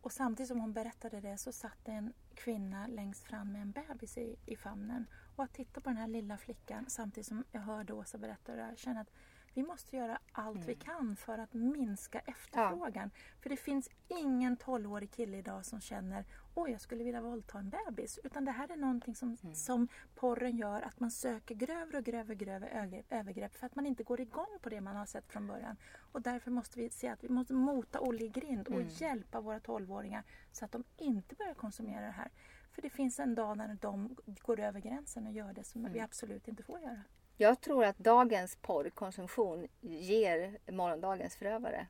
Och 0.00 0.12
samtidigt 0.12 0.48
som 0.48 0.60
hon 0.60 0.72
berättade 0.72 1.20
det 1.20 1.38
så 1.38 1.52
satt 1.52 1.84
det 1.84 1.92
en 1.92 2.12
kvinna 2.34 2.86
längst 2.86 3.24
fram 3.24 3.52
med 3.52 3.62
en 3.62 3.70
bebis 3.70 4.18
i, 4.18 4.36
i 4.46 4.56
famnen. 4.56 5.06
Och 5.36 5.44
att 5.44 5.52
titta 5.52 5.80
på 5.80 5.90
den 5.90 5.96
här 5.96 6.08
lilla 6.08 6.36
flickan 6.36 6.84
samtidigt 6.88 7.26
som 7.26 7.44
jag 7.52 7.60
hörde 7.60 7.92
Åsa 7.92 8.18
berätta 8.18 8.54
det 8.54 8.62
här, 8.62 8.76
känna 8.76 9.00
att 9.00 9.10
vi 9.56 9.62
måste 9.62 9.96
göra 9.96 10.18
allt 10.32 10.64
vi 10.64 10.74
kan 10.74 11.16
för 11.16 11.38
att 11.38 11.54
minska 11.54 12.20
efterfrågan. 12.20 13.10
För 13.40 13.50
det 13.50 13.56
finns 13.56 13.88
ingen 14.08 14.56
12-årig 14.56 15.10
kille 15.10 15.36
idag 15.36 15.64
som 15.64 15.80
känner 15.80 16.24
oj 16.54 16.70
jag 16.70 16.80
skulle 16.80 17.04
vilja 17.04 17.20
våldta 17.20 17.58
en 17.58 17.70
bebis. 17.70 18.18
Utan 18.24 18.44
det 18.44 18.50
här 18.50 18.72
är 18.72 18.76
någonting 18.76 19.14
som, 19.14 19.36
som 19.54 19.88
porren 20.14 20.56
gör, 20.56 20.82
att 20.82 21.00
man 21.00 21.10
söker 21.10 21.54
grövre 21.54 21.98
och 21.98 22.04
grövre, 22.04 22.34
grövre 22.34 23.02
övergrepp, 23.10 23.54
för 23.54 23.66
att 23.66 23.74
man 23.74 23.86
inte 23.86 24.02
går 24.02 24.20
igång 24.20 24.58
på 24.62 24.68
det 24.68 24.80
man 24.80 24.96
har 24.96 25.06
sett 25.06 25.28
från 25.28 25.46
början. 25.46 25.76
Och 26.12 26.22
därför 26.22 26.50
måste 26.50 26.78
vi 26.78 26.90
se 26.90 27.08
att 27.08 27.24
vi 27.24 27.28
måste 27.28 27.54
mota 27.54 28.00
Olle 28.00 28.24
i 28.24 28.28
grind 28.28 28.68
och 28.68 28.82
hjälpa 28.82 29.40
våra 29.40 29.58
12-åringar 29.58 30.22
så 30.52 30.64
att 30.64 30.72
de 30.72 30.84
inte 30.96 31.34
börjar 31.34 31.54
konsumera 31.54 32.06
det 32.06 32.12
här. 32.12 32.30
För 32.72 32.82
det 32.82 32.90
finns 32.90 33.20
en 33.20 33.34
dag 33.34 33.56
när 33.56 33.78
de 33.80 34.16
går 34.42 34.60
över 34.60 34.80
gränsen 34.80 35.26
och 35.26 35.32
gör 35.32 35.52
det 35.52 35.64
som 35.64 35.92
vi 35.92 36.00
absolut 36.00 36.48
inte 36.48 36.62
får 36.62 36.80
göra. 36.80 37.02
Jag 37.38 37.60
tror 37.60 37.84
att 37.84 37.98
dagens 37.98 38.56
porrkonsumtion 38.56 39.68
ger 39.80 40.58
morgondagens 40.72 41.36
förövare. 41.36 41.86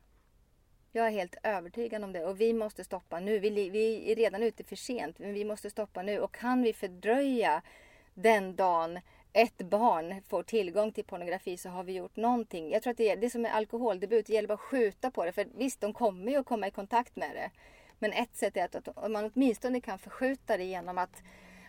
Jag 0.91 1.07
är 1.07 1.11
helt 1.11 1.35
övertygad 1.43 2.03
om 2.03 2.13
det 2.13 2.25
och 2.25 2.41
vi 2.41 2.53
måste 2.53 2.83
stoppa 2.83 3.19
nu. 3.19 3.39
Vi, 3.39 3.69
vi 3.69 4.11
är 4.11 4.15
redan 4.15 4.43
ute 4.43 4.63
för 4.63 4.75
sent 4.75 5.19
men 5.19 5.33
vi 5.33 5.45
måste 5.45 5.69
stoppa 5.69 6.01
nu 6.01 6.19
och 6.19 6.33
kan 6.33 6.61
vi 6.61 6.73
fördröja 6.73 7.61
den 8.13 8.55
dagen 8.55 8.99
ett 9.33 9.57
barn 9.57 10.21
får 10.27 10.43
tillgång 10.43 10.91
till 10.91 11.03
pornografi 11.03 11.57
så 11.57 11.69
har 11.69 11.83
vi 11.83 11.93
gjort 11.93 12.15
någonting. 12.15 12.71
Jag 12.71 12.83
tror 12.83 12.91
att 12.91 12.97
det 12.97 13.09
är 13.09 13.17
det 13.17 13.29
som 13.29 13.41
med 13.41 13.55
alkoholdebut, 13.55 14.25
det 14.25 14.33
gäller 14.33 14.47
bara 14.47 14.53
att 14.53 14.59
skjuta 14.59 15.11
på 15.11 15.25
det 15.25 15.31
för 15.31 15.47
visst 15.55 15.81
de 15.81 15.93
kommer 15.93 16.31
ju 16.31 16.37
att 16.37 16.45
komma 16.45 16.67
i 16.67 16.71
kontakt 16.71 17.15
med 17.15 17.35
det. 17.35 17.51
Men 17.99 18.13
ett 18.13 18.35
sätt 18.35 18.57
är 18.57 18.65
att, 18.65 18.87
att 18.87 19.11
man 19.11 19.31
åtminstone 19.33 19.81
kan 19.81 19.99
förskjuta 19.99 20.57
det 20.57 20.63
genom 20.63 20.97
att 20.97 21.23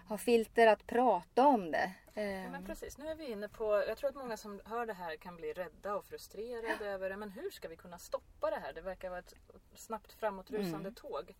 ha 0.09 0.19
filter 0.19 0.67
att 0.67 0.87
prata 0.87 1.47
om 1.47 1.71
det. 1.71 1.91
Ja, 2.19 2.25
Ehm, 2.25 2.53
men 2.53 2.65
precis, 2.65 2.99
nu 2.99 3.09
är 3.09 3.15
vi 3.15 3.25
inne 3.31 3.49
på, 3.49 3.65
jag 3.89 3.99
tror 3.99 4.11
att 4.11 4.17
många 4.17 4.37
som 4.37 4.61
hör 4.65 4.87
det 4.87 4.93
här 4.93 5.17
kan 5.17 5.37
bli 5.37 5.53
rädda 5.53 5.97
och 5.97 6.05
frustrerade 6.05 6.87
över 6.87 7.11
det. 7.11 7.17
Men 7.17 7.31
hur 7.31 7.51
ska 7.51 7.69
vi 7.69 7.77
kunna 7.77 7.99
stoppa 7.99 8.51
det 8.51 8.57
här? 8.57 8.73
Det 8.73 8.81
verkar 8.81 9.11
vara 9.11 9.19
ett 9.19 9.35
snabbt 9.75 10.13
framåtrusande 10.13 10.79
Mm. 10.89 10.95
tåg. 10.95 11.35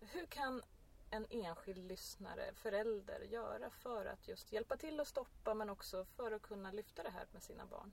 Hur 0.00 0.26
kan 0.26 0.62
en 1.10 1.26
enskild 1.30 1.88
lyssnare, 1.88 2.52
förälder, 2.54 3.20
göra 3.20 3.70
för 3.70 4.06
att 4.06 4.28
just 4.28 4.52
hjälpa 4.52 4.76
till 4.76 5.00
att 5.00 5.08
stoppa 5.08 5.54
men 5.54 5.70
också 5.70 6.04
för 6.04 6.32
att 6.32 6.42
kunna 6.42 6.72
lyfta 6.72 7.02
det 7.02 7.10
här 7.10 7.26
med 7.32 7.42
sina 7.42 7.66
barn? 7.66 7.92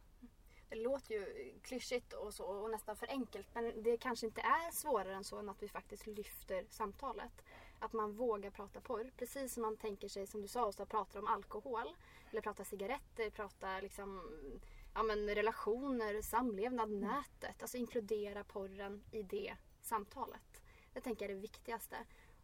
Det 0.69 0.75
låter 0.75 1.13
ju 1.13 1.53
klyschigt 1.61 2.13
och, 2.13 2.33
så, 2.33 2.45
och 2.45 2.69
nästan 2.71 2.95
för 2.95 3.07
enkelt 3.07 3.47
men 3.53 3.83
det 3.83 3.97
kanske 3.97 4.25
inte 4.25 4.41
är 4.41 4.71
svårare 4.71 5.13
än 5.13 5.23
så 5.23 5.37
än 5.39 5.49
att 5.49 5.63
vi 5.63 5.67
faktiskt 5.69 6.07
lyfter 6.07 6.65
samtalet. 6.69 7.43
Att 7.79 7.93
man 7.93 8.11
vågar 8.11 8.49
prata 8.49 8.81
porr. 8.81 9.11
Precis 9.17 9.53
som 9.53 9.61
man 9.63 9.77
tänker 9.77 10.07
sig, 10.07 10.27
som 10.27 10.41
du 10.41 10.47
sa, 10.47 10.65
Åsa, 10.65 10.85
pratar 10.85 11.19
om 11.19 11.27
alkohol. 11.27 11.95
Eller 12.33 12.41
prata 12.41 12.63
cigaretter, 12.63 13.25
eh, 13.25 13.29
prata 13.29 13.79
liksom, 13.79 14.21
ja, 14.93 15.03
men 15.03 15.35
relationer, 15.35 16.21
samlevnad, 16.21 16.91
nätet. 16.91 17.61
Alltså 17.61 17.77
inkludera 17.77 18.43
porren 18.43 19.03
i 19.11 19.23
det 19.23 19.55
samtalet. 19.81 20.61
Det 20.93 21.01
tänker 21.01 21.25
jag 21.25 21.31
är 21.31 21.35
det 21.35 21.41
viktigaste. 21.41 21.95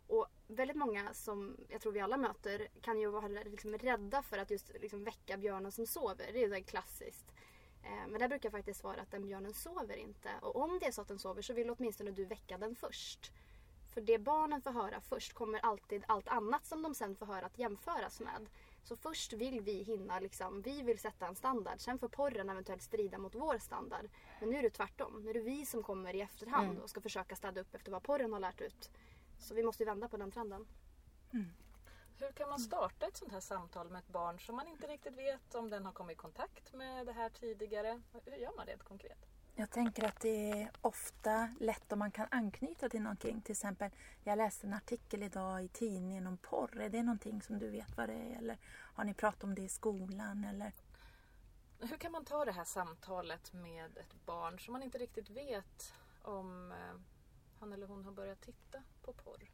Och 0.08 0.28
väldigt 0.48 0.78
många 0.78 1.14
som 1.14 1.58
jag 1.70 1.82
tror 1.82 1.92
vi 1.92 2.00
alla 2.00 2.18
möter 2.18 2.68
kan 2.82 3.00
ju 3.00 3.08
vara 3.08 3.28
liksom 3.28 3.78
rädda 3.78 4.22
för 4.22 4.38
att 4.38 4.52
just 4.52 4.72
liksom 4.82 5.04
väcka 5.04 5.38
björnen 5.38 5.72
som 5.72 5.88
sover. 5.88 6.30
Det 6.34 6.44
är 6.44 6.58
ju 6.58 6.64
klassiskt. 6.64 7.26
Eh, 7.84 8.08
men 8.08 8.20
där 8.20 8.28
brukar 8.28 8.50
faktiskt 8.50 8.84
vara 8.84 9.02
att 9.02 9.12
den 9.12 9.26
björnen 9.26 9.54
sover 9.54 9.96
inte. 9.96 10.30
Och 10.42 10.56
om 10.56 10.80
det 10.80 10.86
är 10.86 10.92
så 10.92 11.02
att 11.02 11.08
den 11.08 11.20
sover 11.20 11.42
så 11.42 11.54
vill 11.54 11.70
åtminstone 11.70 12.12
du 12.12 12.26
väcka 12.26 12.58
den 12.58 12.76
först. 12.76 13.32
För 13.94 14.02
det 14.02 14.18
barnen 14.18 14.62
får 14.62 14.72
höra 14.72 15.02
först 15.02 15.34
kommer 15.34 15.60
alltid 15.60 16.04
allt 16.08 16.28
annat 16.28 16.66
som 16.66 16.82
de 16.82 16.96
sen 16.96 17.16
får 17.16 17.26
höra 17.26 17.46
att 17.46 17.60
jämföras 17.60 18.20
med. 18.20 18.50
Så 18.84 18.96
först 18.96 19.34
vill 19.34 19.62
vi 19.62 19.84
hinna, 19.84 20.20
liksom, 20.20 20.62
vi 20.62 20.82
vill 20.82 21.00
sätta 21.00 21.28
en 21.28 21.36
standard. 21.36 21.80
Sen 21.80 22.00
får 22.00 22.10
porren 22.10 22.50
eventuellt 22.50 22.82
strida 22.82 23.18
mot 23.18 23.36
vår 23.36 23.58
standard. 23.58 24.10
Men 24.40 24.50
nu 24.50 24.58
är 24.58 24.62
det 24.62 24.70
tvärtom. 24.70 25.22
Nu 25.24 25.30
är 25.30 25.34
det 25.34 25.40
vi 25.40 25.66
som 25.66 25.84
kommer 25.84 26.16
i 26.16 26.22
efterhand 26.22 26.70
Mm. 26.70 26.84
och 26.84 26.90
ska 26.90 27.02
försöka 27.02 27.36
städa 27.36 27.62
upp 27.62 27.76
efter 27.76 27.92
vad 27.92 28.04
porren 28.04 28.34
har 28.34 28.40
lärt 28.40 28.62
ut. 28.62 28.90
Så 29.40 29.54
vi 29.56 29.64
måste 29.64 29.84
ju 29.84 29.90
vända 29.90 30.08
på 30.08 30.18
den 30.18 30.32
trenden. 30.32 30.68
Hur 32.18 32.32
kan 32.32 32.50
man 32.50 32.60
starta 32.60 33.08
ett 33.08 33.18
sånt 33.18 33.32
här 33.32 33.40
samtal 33.40 33.90
med 33.90 34.00
ett 34.00 34.08
barn 34.08 34.40
som 34.40 34.56
man 34.56 34.68
inte 34.68 34.88
riktigt 34.88 35.18
vet 35.18 35.56
om 35.56 35.70
den 35.70 35.86
har 35.86 35.92
kommit 35.94 36.14
i 36.14 36.18
kontakt 36.18 36.74
med 36.74 37.06
det 37.06 37.12
här 37.14 37.30
tidigare? 37.30 38.02
Hur 38.26 38.38
gör 38.38 38.56
man 38.56 38.66
det 38.66 38.78
konkret? 38.84 39.26
Jag 39.60 39.70
tänker 39.70 40.04
att 40.04 40.20
det 40.20 40.52
är 40.52 40.72
ofta 40.82 41.50
lätt 41.60 41.92
om 41.92 42.00
man 42.00 42.12
kan 42.12 42.28
anknyta 42.32 42.90
till 42.90 43.02
någonting. 43.02 43.42
Till 43.42 43.52
exempel, 43.52 43.92
jag 44.24 44.38
läste 44.38 44.68
en 44.68 44.74
artikel 44.74 45.24
idag 45.24 45.64
i 45.64 45.68
tidningen 45.68 46.28
om 46.28 46.38
porr. 46.38 46.82
Är 46.82 46.90
det 46.90 47.04
någonting 47.04 47.42
som 47.42 47.60
du 47.60 47.70
vet 47.70 47.98
vad 47.98 48.10
det 48.10 48.14
är? 48.14 48.38
Eller 48.38 48.58
har 48.66 49.04
ni 49.04 49.14
pratat 49.14 49.44
om 49.44 49.56
det 49.56 49.62
i 49.62 49.70
skolan? 49.70 50.44
Eller? 50.44 50.72
Hur 51.80 51.98
kan 51.98 52.12
man 52.12 52.26
ta 52.26 52.46
det 52.46 52.52
här 52.52 52.64
samtalet 52.64 53.54
med 53.54 53.98
ett 53.98 54.26
barn 54.26 54.60
som 54.60 54.72
man 54.72 54.84
inte 54.84 54.98
riktigt 54.98 55.30
vet 55.30 55.94
om 56.22 56.72
eh, 56.72 57.02
han 57.60 57.74
eller 57.74 57.88
hon 57.88 58.06
har 58.06 58.12
börjat 58.12 58.42
titta 58.42 58.84
på 59.02 59.14
porr? 59.14 59.50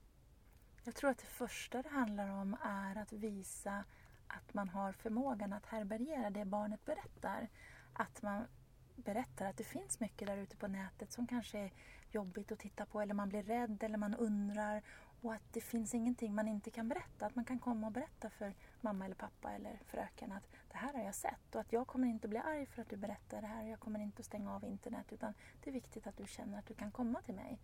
Jag 0.83 0.95
tror 0.95 1.09
att 1.09 1.17
det 1.17 1.25
första 1.25 1.81
det 1.81 1.89
handlar 1.89 2.29
om 2.29 2.57
är 2.63 2.95
att 2.95 3.13
visa 3.13 3.83
att 4.27 4.53
man 4.53 4.69
har 4.69 4.91
förmågan 4.91 5.53
att 5.53 5.65
härbärgera 5.65 6.29
det 6.29 6.45
barnet 6.45 6.85
berättar. 6.85 7.49
Att 7.93 8.21
man 8.21 8.47
berättar 8.95 9.45
att 9.45 9.57
det 9.57 9.63
finns 9.63 9.99
mycket 9.99 10.27
där 10.27 10.37
ute 10.37 10.57
på 10.57 10.67
nätet 10.67 11.11
som 11.11 11.27
kanske 11.27 11.59
är 11.59 11.71
jobbigt 12.11 12.51
att 12.51 12.59
titta 12.59 12.85
på 12.85 13.01
eller 13.01 13.13
man 13.13 13.29
blir 13.29 13.43
rädd 13.43 13.83
eller 13.83 13.97
man 13.97 14.15
undrar 14.15 14.81
och 15.21 15.33
att 15.33 15.53
det 15.53 15.61
finns 15.61 15.93
ingenting 15.93 16.35
man 16.35 16.47
inte 16.47 16.71
kan 16.71 16.89
berätta. 16.89 17.25
Att 17.25 17.35
man 17.35 17.45
kan 17.45 17.59
komma 17.59 17.87
och 17.87 17.93
berätta 17.93 18.29
för 18.29 18.53
mamma 18.81 19.05
eller 19.05 19.15
pappa 19.15 19.51
eller 19.51 19.79
fröken 19.85 20.31
att 20.31 20.47
det 20.71 20.77
här 20.77 20.93
har 20.93 21.03
jag 21.03 21.15
sett 21.15 21.55
och 21.55 21.61
att 21.61 21.73
jag 21.73 21.87
kommer 21.87 22.07
inte 22.07 22.27
bli 22.27 22.37
arg 22.37 22.65
för 22.65 22.81
att 22.81 22.89
du 22.89 22.97
berättar 22.97 23.41
det 23.41 23.47
här 23.47 23.63
och 23.63 23.69
jag 23.69 23.79
kommer 23.79 23.99
inte 23.99 24.19
att 24.19 24.25
stänga 24.25 24.55
av 24.55 24.63
internet 24.63 25.13
utan 25.13 25.33
det 25.63 25.69
är 25.69 25.73
viktigt 25.73 26.07
att 26.07 26.17
du 26.17 26.27
känner 26.27 26.59
att 26.59 26.67
du 26.67 26.73
kan 26.73 26.91
komma 26.91 27.21
till 27.21 27.35
mig. 27.35 27.59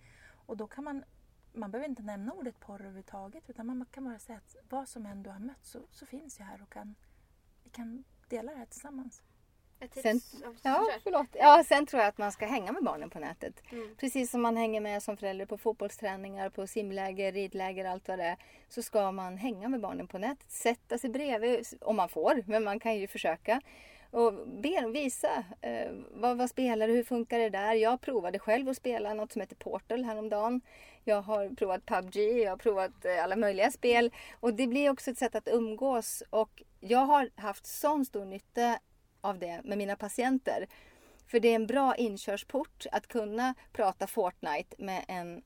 Och 0.45 0.57
då 0.57 0.67
kan 0.67 0.83
man 0.83 1.03
man 1.53 1.71
behöver 1.71 1.89
inte 1.89 2.03
nämna 2.03 2.33
ordet 2.33 2.59
porr 2.59 2.81
överhuvudtaget 2.81 3.50
utan 3.50 3.65
man 3.65 3.85
kan 3.91 4.03
bara 4.03 4.19
säga 4.19 4.38
att 4.38 4.55
vad 4.69 4.89
som 4.89 5.05
än 5.05 5.23
du 5.23 5.29
har 5.29 5.39
mött 5.39 5.65
så, 5.65 5.79
så 5.91 6.05
finns 6.05 6.39
jag 6.39 6.45
här 6.45 6.61
och 6.61 6.69
kan, 6.69 6.95
vi 7.63 7.69
kan 7.69 8.03
dela 8.27 8.51
det 8.51 8.57
här 8.57 8.65
tillsammans. 8.65 9.23
Sen, 9.89 10.21
ja, 10.63 10.88
förlåt. 11.03 11.27
Ja, 11.33 11.63
sen 11.67 11.85
tror 11.85 12.01
jag 12.01 12.09
att 12.09 12.17
man 12.17 12.31
ska 12.31 12.45
hänga 12.45 12.71
med 12.71 12.83
barnen 12.83 13.09
på 13.09 13.19
nätet. 13.19 13.63
Mm. 13.71 13.95
Precis 13.97 14.31
som 14.31 14.41
man 14.41 14.57
hänger 14.57 14.81
med 14.81 15.03
som 15.03 15.17
förälder 15.17 15.45
på 15.45 15.57
fotbollsträningar, 15.57 16.50
på 16.50 16.67
simläger, 16.67 17.31
ridläger, 17.31 17.85
allt 17.85 18.07
vad 18.07 18.19
det 18.19 18.25
är. 18.25 18.38
Så 18.69 18.81
ska 18.81 19.11
man 19.11 19.38
hänga 19.38 19.69
med 19.69 19.81
barnen 19.81 20.07
på 20.07 20.17
nätet. 20.17 20.51
Sätta 20.51 20.97
sig 20.97 21.09
bredvid, 21.09 21.67
om 21.81 21.95
man 21.95 22.09
får, 22.09 22.43
men 22.45 22.63
man 22.63 22.79
kan 22.79 22.95
ju 22.95 23.07
försöka. 23.07 23.61
Och 24.11 24.33
be, 24.47 24.88
visa 24.93 25.43
eh, 25.61 25.91
vad, 26.11 26.38
vad 26.38 26.50
spelar 26.50 26.88
du, 26.88 26.93
hur 26.93 27.03
funkar 27.03 27.39
det 27.39 27.50
där? 27.50 27.73
Jag 27.73 28.01
provade 28.01 28.39
själv 28.39 28.69
att 28.69 28.77
spela 28.77 29.13
något 29.13 29.31
som 29.31 29.41
heter 29.41 29.55
Portal 29.55 30.03
häromdagen. 30.03 30.61
Jag 31.03 31.21
har 31.21 31.50
provat 31.55 31.85
PubG, 31.85 32.15
jag 32.17 32.50
har 32.50 32.57
provat 32.57 33.05
eh, 33.05 33.23
alla 33.23 33.35
möjliga 33.35 33.71
spel. 33.71 34.11
Och 34.39 34.53
det 34.53 34.67
blir 34.67 34.89
också 34.89 35.11
ett 35.11 35.17
sätt 35.17 35.35
att 35.35 35.47
umgås. 35.47 36.23
Och 36.29 36.63
jag 36.79 37.00
har 37.05 37.29
haft 37.35 37.65
sån 37.65 38.05
stor 38.05 38.25
nytta 38.25 38.79
av 39.22 39.40
det 39.40 39.62
med 39.63 39.78
mina 39.78 39.96
patienter. 39.96 40.68
För 41.28 41.40
det 41.40 41.48
är 41.48 41.56
en 41.56 41.68
bra 41.68 41.96
inkörsport 41.96 42.86
att 42.92 43.08
kunna 43.08 43.54
prata 43.74 44.08
Fortnite 44.08 44.75
med 44.78 45.06
en 45.08 45.42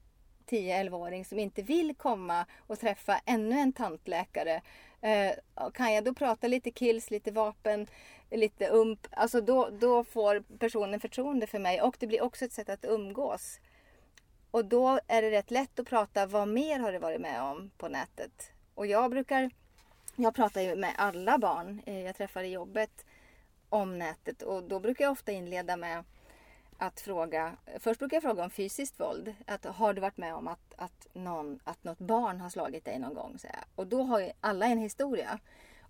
10-11-åring 0.50 1.26
som 1.26 1.40
inte 1.40 1.62
vill 1.62 1.96
komma 1.96 2.46
och 2.58 2.80
träffa 2.80 3.22
ännu 3.26 3.60
en 3.60 3.74
tantläkare. 3.74 4.62
Eh, 5.02 5.32
kan 5.74 5.94
jag 5.94 6.04
då 6.04 6.14
prata 6.14 6.48
lite 6.48 6.72
kills, 6.72 7.12
lite 7.12 7.32
vapen, 7.32 7.88
lite 8.32 8.68
ump, 8.68 9.08
alltså 9.12 9.42
då, 9.42 9.70
då 9.70 10.04
får 10.04 10.44
personen 10.60 11.00
förtroende 11.00 11.48
för 11.48 11.60
mig 11.60 11.82
och 11.82 11.96
det 12.00 12.08
blir 12.08 12.22
också 12.22 12.46
ett 12.46 12.54
sätt 12.54 12.70
att 12.70 12.86
umgås. 12.86 13.60
Och 14.52 14.66
då 14.66 15.00
är 15.08 15.22
det 15.22 15.32
rätt 15.32 15.52
lätt 15.52 15.80
att 15.80 15.88
prata, 15.88 16.26
vad 16.26 16.48
mer 16.48 16.80
har 16.80 16.92
du 16.92 17.00
varit 17.00 17.22
med 17.22 17.42
om 17.42 17.72
på 17.78 17.88
nätet? 17.88 18.52
Och 18.76 18.88
jag 18.88 19.12
brukar, 19.12 19.52
jag 20.16 20.36
pratar 20.36 20.62
ju 20.62 20.76
med 20.76 20.94
alla 20.98 21.38
barn 21.38 21.82
eh, 21.86 22.02
jag 22.02 22.16
träffar 22.16 22.44
i 22.44 22.52
jobbet 22.52 23.06
om 23.70 24.00
nätet 24.00 24.42
och 24.42 24.64
då 24.64 24.80
brukar 24.80 25.06
jag 25.06 25.12
ofta 25.12 25.32
inleda 25.32 25.78
med 25.78 26.04
att 26.78 27.00
fråga, 27.00 27.56
först 27.80 28.00
brukar 28.00 28.16
jag 28.16 28.24
fråga 28.24 28.44
om 28.44 28.50
fysiskt 28.50 29.00
våld. 29.00 29.36
Att, 29.46 29.66
har 29.66 29.94
du 29.94 30.02
varit 30.02 30.18
med 30.18 30.36
om 30.36 30.48
att, 30.48 30.74
att, 30.76 31.08
någon, 31.14 31.60
att 31.64 31.84
något 31.84 32.00
barn 32.00 32.42
har 32.42 32.50
slagit 32.50 32.86
dig 32.86 33.00
någon 33.00 33.14
gång? 33.14 33.38
Så 33.40 33.48
Och 33.76 33.88
då 33.88 34.04
har 34.04 34.20
ju 34.20 34.32
alla 34.42 34.66
en 34.66 34.78
historia. 34.78 35.40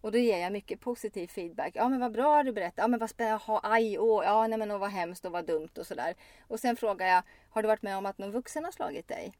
Och 0.01 0.12
då 0.12 0.17
ger 0.17 0.38
jag 0.38 0.51
mycket 0.51 0.79
positiv 0.79 1.27
feedback. 1.27 1.72
Ja 1.74 1.89
men 1.89 2.00
vad 2.00 2.12
bra 2.12 2.44
du 2.44 2.51
berättar. 2.51 2.84
Ja 2.84 2.88
men 2.88 3.00
vad 3.00 3.10
spännande. 3.10 3.60
Aj, 3.63 4.00
åh, 4.00 4.24
ja 4.25 4.48
nej 4.48 4.60
men 4.60 4.72
och 4.72 4.79
vad 4.79 4.89
hemskt 4.89 5.25
och 5.25 5.32
vad 5.32 5.46
dumt 5.46 5.70
och 5.77 5.88
sådär. 5.88 6.15
Och 6.48 6.60
sen 6.60 6.75
frågar 6.75 7.08
jag, 7.08 7.24
har 7.50 7.62
du 7.62 7.67
varit 7.67 7.82
med 7.82 7.98
om 7.98 8.05
att 8.05 8.17
någon 8.17 8.32
vuxen 8.32 8.65
har 8.65 8.72
slagit 8.72 9.08
dig? 9.08 9.34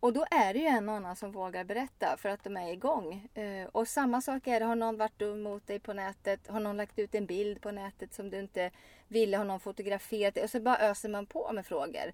Och 0.00 0.12
då 0.12 0.26
är 0.30 0.52
det 0.52 0.58
ju 0.58 0.66
en 0.66 0.88
och 0.88 0.94
annan 0.94 1.16
som 1.16 1.32
vågar 1.32 1.64
berätta 1.64 2.16
för 2.16 2.28
att 2.28 2.44
de 2.44 2.56
är 2.56 2.72
igång. 2.72 3.28
Eh, 3.34 3.68
och 3.72 3.88
samma 3.88 4.20
sak 4.20 4.46
är 4.46 4.60
det, 4.60 4.66
har 4.66 4.76
någon 4.76 4.96
varit 4.96 5.18
dum 5.18 5.42
mot 5.42 5.66
dig 5.66 5.80
på 5.80 5.92
nätet? 5.92 6.48
Har 6.48 6.60
någon 6.60 6.76
lagt 6.76 6.98
ut 6.98 7.14
en 7.14 7.26
bild 7.26 7.60
på 7.60 7.70
nätet 7.70 8.14
som 8.14 8.30
du 8.30 8.38
inte 8.38 8.70
ville? 9.08 9.36
Har 9.36 9.44
någon 9.44 9.60
fotograferat 9.60 10.34
dig? 10.34 10.44
Och 10.44 10.50
så 10.50 10.60
bara 10.60 10.78
öser 10.78 11.08
man 11.08 11.26
på 11.26 11.52
med 11.52 11.66
frågor. 11.66 12.12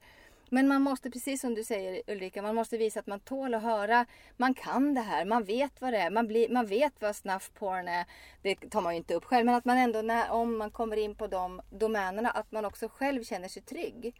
Men 0.50 0.69
man 0.69 0.83
måste, 0.83 1.11
precis 1.11 1.40
som 1.40 1.55
du 1.55 1.64
säger 1.64 2.02
Ulrika, 2.07 2.43
man 2.43 2.55
måste 2.55 2.78
visa 2.78 3.00
att 3.00 3.07
man 3.07 3.21
tål 3.21 3.55
att 3.55 3.62
höra. 3.62 4.07
Man 4.37 4.55
kan 4.55 4.95
det 4.95 5.00
här, 5.00 5.25
man 5.25 5.45
vet 5.45 5.81
vad 5.81 5.93
det 5.93 5.99
är, 5.99 6.11
man, 6.11 6.26
blir, 6.26 6.49
man 6.49 6.66
vet 6.66 6.93
vad 7.00 7.16
snuff-porn 7.16 7.88
är. 7.88 8.05
Det 8.43 8.55
tar 8.55 8.81
man 8.81 8.93
ju 8.93 8.97
inte 8.97 9.14
upp 9.14 9.25
själv, 9.25 9.47
men 9.47 9.55
att 9.55 9.64
man 9.64 9.78
ändå, 9.78 10.02
när, 10.02 10.31
om 10.31 10.59
man 10.59 10.71
kommer 10.71 10.97
in 10.97 11.14
på 11.14 11.26
de 11.26 11.61
domänerna, 11.71 12.31
att 12.31 12.52
man 12.52 12.64
också 12.64 12.88
själv 12.88 13.25
känner 13.25 13.49
sig 13.49 13.62
trygg. 13.62 14.14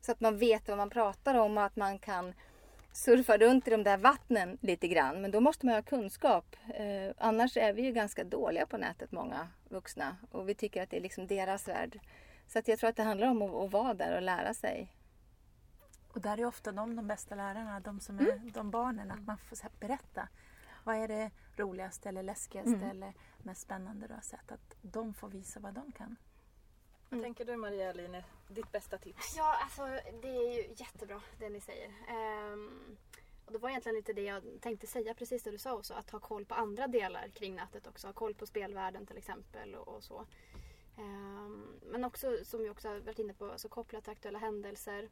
Så 0.00 0.12
att 0.12 0.20
man 0.20 0.38
vet 0.38 0.68
vad 0.68 0.76
man 0.76 0.90
pratar 0.90 1.34
om 1.34 1.58
och 1.58 1.64
att 1.64 1.76
man 1.76 1.98
kan 1.98 2.34
surfa 2.98 3.38
runt 3.38 3.68
i 3.68 3.70
de 3.70 3.82
där 3.82 3.96
vattnen 3.96 4.58
lite 4.60 4.88
grann. 4.88 5.22
Men 5.22 5.30
då 5.30 5.40
måste 5.40 5.66
man 5.66 5.74
ha 5.74 5.82
kunskap. 5.82 6.56
Eh, 6.74 7.14
annars 7.18 7.56
är 7.56 7.72
vi 7.72 7.82
ju 7.82 7.92
ganska 7.92 8.24
dåliga 8.24 8.66
på 8.66 8.76
nätet, 8.76 9.12
många 9.12 9.48
vuxna. 9.68 10.16
Och 10.30 10.48
vi 10.48 10.54
tycker 10.54 10.82
att 10.82 10.90
det 10.90 10.96
är 10.96 11.00
liksom 11.00 11.26
deras 11.26 11.68
värld. 11.68 12.00
Så 12.46 12.58
att 12.58 12.68
jag 12.68 12.78
tror 12.78 12.90
att 12.90 12.96
det 12.96 13.02
handlar 13.02 13.28
om 13.28 13.42
att, 13.42 13.54
att 13.54 13.72
vara 13.72 13.94
där 13.94 14.16
och 14.16 14.22
lära 14.22 14.54
sig. 14.54 14.92
Och 16.12 16.20
där 16.20 16.40
är 16.40 16.44
ofta 16.44 16.72
de 16.72 16.96
de 16.96 17.06
bästa 17.06 17.34
lärarna, 17.34 17.80
de 17.80 18.00
som 18.00 18.18
är 18.18 18.30
mm. 18.32 18.52
de 18.52 18.70
barnen. 18.70 19.10
Att 19.10 19.26
man 19.26 19.38
får 19.38 19.80
berätta. 19.80 20.28
Vad 20.84 20.96
är 20.96 21.08
det 21.08 21.30
roligaste 21.56 22.08
eller 22.08 22.22
läskigaste 22.22 22.70
mm. 22.70 22.90
eller 22.90 23.14
mest 23.38 23.60
spännande 23.60 24.06
du 24.06 24.14
har 24.14 24.20
sett? 24.20 24.52
Att 24.52 24.76
de 24.82 25.14
får 25.14 25.28
visa 25.28 25.60
vad 25.60 25.74
de 25.74 25.92
kan. 25.92 26.16
Vad 27.10 27.22
tänker 27.22 27.44
du 27.44 27.56
Maria 27.56 27.92
Line, 27.92 28.22
ditt 28.48 28.72
bästa 28.72 28.98
tips? 28.98 29.36
Ja, 29.36 29.58
alltså 29.62 29.82
det 30.22 30.28
är 30.28 30.52
ju 30.52 30.74
jättebra 30.76 31.20
det 31.38 31.48
ni 31.48 31.60
säger. 31.60 31.88
Um, 32.52 32.96
och 33.46 33.52
det 33.52 33.58
var 33.58 33.68
egentligen 33.68 33.96
lite 33.96 34.12
det 34.12 34.22
jag 34.22 34.42
tänkte 34.60 34.86
säga, 34.86 35.14
precis 35.14 35.42
det 35.42 35.50
du 35.50 35.58
sa 35.58 35.74
också. 35.74 35.94
Att 35.94 36.10
ha 36.10 36.18
koll 36.18 36.44
på 36.44 36.54
andra 36.54 36.86
delar 36.86 37.28
kring 37.28 37.54
nätet 37.54 37.86
också. 37.86 38.06
Ha 38.06 38.12
koll 38.12 38.34
på 38.34 38.46
spelvärlden 38.46 39.06
till 39.06 39.16
exempel 39.16 39.74
och, 39.74 39.88
och 39.88 40.04
så. 40.04 40.26
Um, 40.98 41.80
men 41.82 42.04
också, 42.04 42.44
som 42.44 42.62
vi 42.62 42.70
också 42.70 42.88
har 42.88 43.00
varit 43.00 43.18
inne 43.18 43.34
på, 43.34 43.50
alltså 43.50 43.68
kopplat 43.68 44.04
till 44.04 44.12
aktuella 44.12 44.38
händelser. 44.38 45.08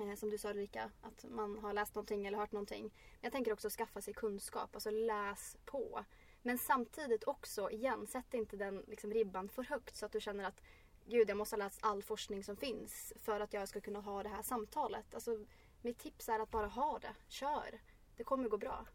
Eh, 0.00 0.14
som 0.14 0.30
du 0.30 0.38
sa 0.38 0.50
Ulrika, 0.50 0.90
att 1.02 1.24
man 1.24 1.58
har 1.58 1.72
läst 1.72 1.94
någonting 1.94 2.26
eller 2.26 2.38
hört 2.38 2.52
någonting. 2.52 2.82
Men 2.82 3.20
jag 3.20 3.32
tänker 3.32 3.52
också 3.52 3.70
skaffa 3.70 4.00
sig 4.00 4.14
kunskap, 4.14 4.74
alltså 4.74 4.90
läs 4.90 5.56
på. 5.64 6.04
Men 6.42 6.58
samtidigt 6.58 7.24
också, 7.24 7.70
igen, 7.70 8.06
sätt 8.06 8.34
inte 8.34 8.56
den 8.56 8.84
liksom, 8.86 9.12
ribban 9.12 9.48
för 9.48 9.62
högt 9.62 9.96
så 9.96 10.06
att 10.06 10.12
du 10.12 10.20
känner 10.20 10.44
att 10.44 10.62
gud 11.06 11.30
jag 11.30 11.36
måste 11.36 11.56
ha 11.56 11.64
läst 11.64 11.78
all 11.82 12.02
forskning 12.02 12.44
som 12.44 12.56
finns 12.56 13.12
för 13.22 13.40
att 13.40 13.52
jag 13.52 13.68
ska 13.68 13.80
kunna 13.80 14.00
ha 14.00 14.22
det 14.22 14.28
här 14.28 14.42
samtalet. 14.42 15.14
Alltså, 15.14 15.38
mitt 15.82 15.98
tips 15.98 16.28
är 16.28 16.40
att 16.40 16.50
bara 16.50 16.66
ha 16.66 16.98
det. 16.98 17.14
Kör. 17.28 17.80
Det 18.16 18.24
kommer 18.24 18.48
gå 18.48 18.56
bra. 18.56 18.86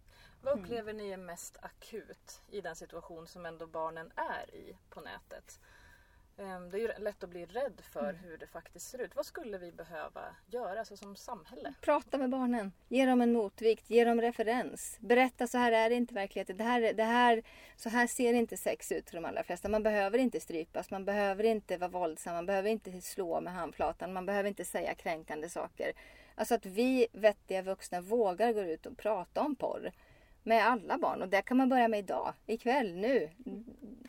Vad 0.41 0.59
upplever 0.59 0.93
ni 0.93 1.09
är 1.09 1.17
mest 1.17 1.57
akut 1.61 2.41
i 2.47 2.61
den 2.61 2.75
situation 2.75 3.27
som 3.27 3.45
ändå 3.45 3.67
barnen 3.67 4.11
är 4.15 4.55
i 4.55 4.77
på 4.89 5.01
nätet? 5.01 5.59
Ehm, 6.39 6.69
det 6.69 6.77
är 6.77 6.79
ju 6.79 7.03
lätt 7.03 7.23
att 7.23 7.29
bli 7.29 7.45
rädd 7.45 7.81
för 7.93 8.09
mm. 8.09 8.15
hur 8.15 8.37
det 8.37 8.47
faktiskt 8.47 8.89
ser 8.89 9.01
ut. 9.01 9.15
Vad 9.15 9.25
skulle 9.25 9.57
vi 9.57 9.71
behöva 9.71 10.21
göra 10.47 10.79
alltså 10.79 10.97
som 10.97 11.15
samhälle? 11.15 11.73
Prata 11.81 12.17
med 12.17 12.29
barnen. 12.29 12.71
Ge 12.87 13.05
dem 13.05 13.21
en 13.21 13.33
motvikt. 13.33 13.89
Ge 13.89 14.05
dem 14.05 14.21
referens. 14.21 14.97
Berätta 14.99 15.47
så 15.47 15.57
här 15.57 15.71
är 15.71 15.89
det 15.89 15.95
inte 15.95 16.13
i 16.13 16.15
verkligheten. 16.15 16.57
Det 16.57 16.63
här, 16.63 16.93
det 16.93 17.03
här, 17.03 17.43
så 17.75 17.89
här 17.89 18.07
ser 18.07 18.33
inte 18.33 18.57
sex 18.57 18.91
ut 18.91 19.09
för 19.09 19.15
de 19.15 19.25
allra 19.25 19.43
flesta. 19.43 19.69
Man 19.69 19.83
behöver 19.83 20.17
inte 20.17 20.39
strypas. 20.39 20.91
Man 20.91 21.05
behöver 21.05 21.43
inte 21.43 21.77
vara 21.77 21.89
våldsam. 21.89 22.33
Man 22.33 22.45
behöver 22.45 22.69
inte 22.69 23.01
slå 23.01 23.41
med 23.41 23.53
handflatan. 23.53 24.13
Man 24.13 24.25
behöver 24.25 24.49
inte 24.49 24.65
säga 24.65 24.95
kränkande 24.95 25.49
saker. 25.49 25.93
Alltså 26.35 26.55
att 26.55 26.65
vi 26.65 27.07
vettiga 27.11 27.61
vuxna 27.61 28.01
vågar 28.01 28.53
gå 28.53 28.61
ut 28.61 28.85
och 28.85 28.97
prata 28.97 29.41
om 29.41 29.55
porr. 29.55 29.91
Med 30.43 30.67
alla 30.67 30.97
barn. 30.97 31.21
Och 31.21 31.29
det 31.29 31.41
kan 31.41 31.57
man 31.57 31.69
börja 31.69 31.87
med 31.87 31.99
idag. 31.99 32.33
Ikväll, 32.45 32.95
nu. 32.95 33.29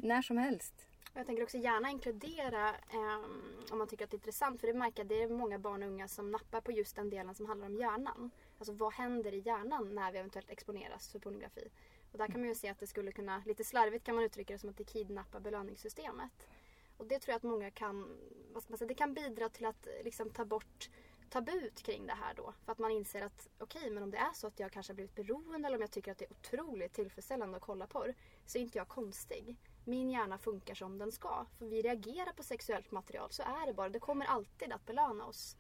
När 0.01 0.23
som 0.23 0.39
helst. 0.39 0.90
Jag 1.15 1.27
tänker 1.27 1.43
också 1.43 1.59
gärna 1.59 1.91
inkludera 1.91 2.69
eh, 2.69 3.25
om 3.71 3.79
man 3.79 3.89
tycker 3.89 4.05
att 4.05 4.11
det 4.11 4.15
är 4.15 4.19
intressant. 4.19 4.61
För 4.61 4.67
det 4.67 4.75
märker 4.75 5.03
att 5.03 5.09
det 5.09 5.23
är 5.23 5.29
många 5.29 5.59
barn 5.59 5.83
och 5.83 5.89
unga 5.89 6.09
som 6.09 6.31
nappar 6.31 6.61
på 6.61 6.73
just 6.73 6.97
den 6.97 7.11
delen 7.11 7.35
som 7.35 7.47
handlar 7.47 7.67
om 7.67 7.77
hjärnan. 7.77 8.31
Alltså 8.59 8.73
vad 8.73 8.93
händer 8.93 9.35
i 9.35 9.39
hjärnan 9.39 9.95
när 9.95 10.13
vi 10.13 10.19
eventuellt 10.19 10.51
exponeras 10.51 11.09
för 11.13 11.19
pornografi? 11.19 11.71
Och 12.13 12.19
där 12.19 12.27
kan 12.27 12.41
man 12.41 12.49
ju 12.49 12.55
se 12.55 12.69
att 12.69 12.79
det 12.79 12.87
skulle 12.87 13.13
kunna, 13.13 13.43
lite 13.47 13.65
slarvigt 13.65 14.05
kan 14.05 14.15
man 14.15 14.25
uttrycka 14.25 14.53
det 14.53 14.59
som 14.59 14.71
att 14.71 14.77
det 14.77 14.85
kidnappar 14.85 15.41
belöningssystemet. 15.41 16.49
Och 16.97 17.07
det 17.07 17.19
tror 17.19 17.33
jag 17.33 17.37
att 17.37 17.43
många 17.43 17.71
kan, 17.71 18.19
vad 18.53 18.63
ska 18.63 18.71
man 18.71 18.79
säga, 18.79 18.89
det 18.89 18.95
kan 18.95 19.15
bidra 19.15 19.49
till 19.49 19.67
att 19.67 19.87
liksom 20.05 20.31
ta 20.31 20.45
bort 20.45 20.91
tabut 21.31 21.83
kring 21.83 22.07
det 22.07 22.15
här 22.15 22.35
då. 22.35 22.55
För 22.65 22.73
att 22.73 22.79
man 22.79 22.91
inser 22.91 23.23
att 23.23 23.49
okej, 23.59 23.79
okay, 23.81 23.91
men 23.91 24.03
om 24.03 24.11
det 24.11 24.19
är 24.19 24.33
så 24.35 24.47
att 24.47 24.61
jag 24.61 24.73
kanske 24.73 24.93
har 24.93 24.95
blivit 24.95 25.15
beroende 25.15 25.67
eller 25.67 25.77
om 25.77 25.81
jag 25.81 25.91
tycker 25.91 26.13
att 26.13 26.19
det 26.19 26.25
är 26.25 26.33
otroligt 26.33 26.93
tillfredsställande 26.93 27.57
att 27.57 27.63
kolla 27.63 27.87
på 27.87 28.07
så 28.47 28.59
är 28.59 28.63
inte 28.63 28.79
jag 28.79 28.89
konstig 28.89 29.57
min 29.85 30.11
hjärna 30.11 30.39
funkar 30.39 30.75
som 30.75 30.99
den 30.99 31.13
ska. 31.13 31.47
För 31.59 31.67
vi 31.67 31.83
reagerar 31.83 32.33
på 32.33 32.43
sexuellt 32.43 32.91
material, 32.91 33.31
så 33.31 33.43
är 33.43 33.67
det 33.67 33.75
bara. 33.75 33.89
Det 33.89 33.99
kommer 33.99 34.27
alltid 34.27 34.73
att 34.73 34.87
belöna 34.87 35.25
oss. 35.25 35.57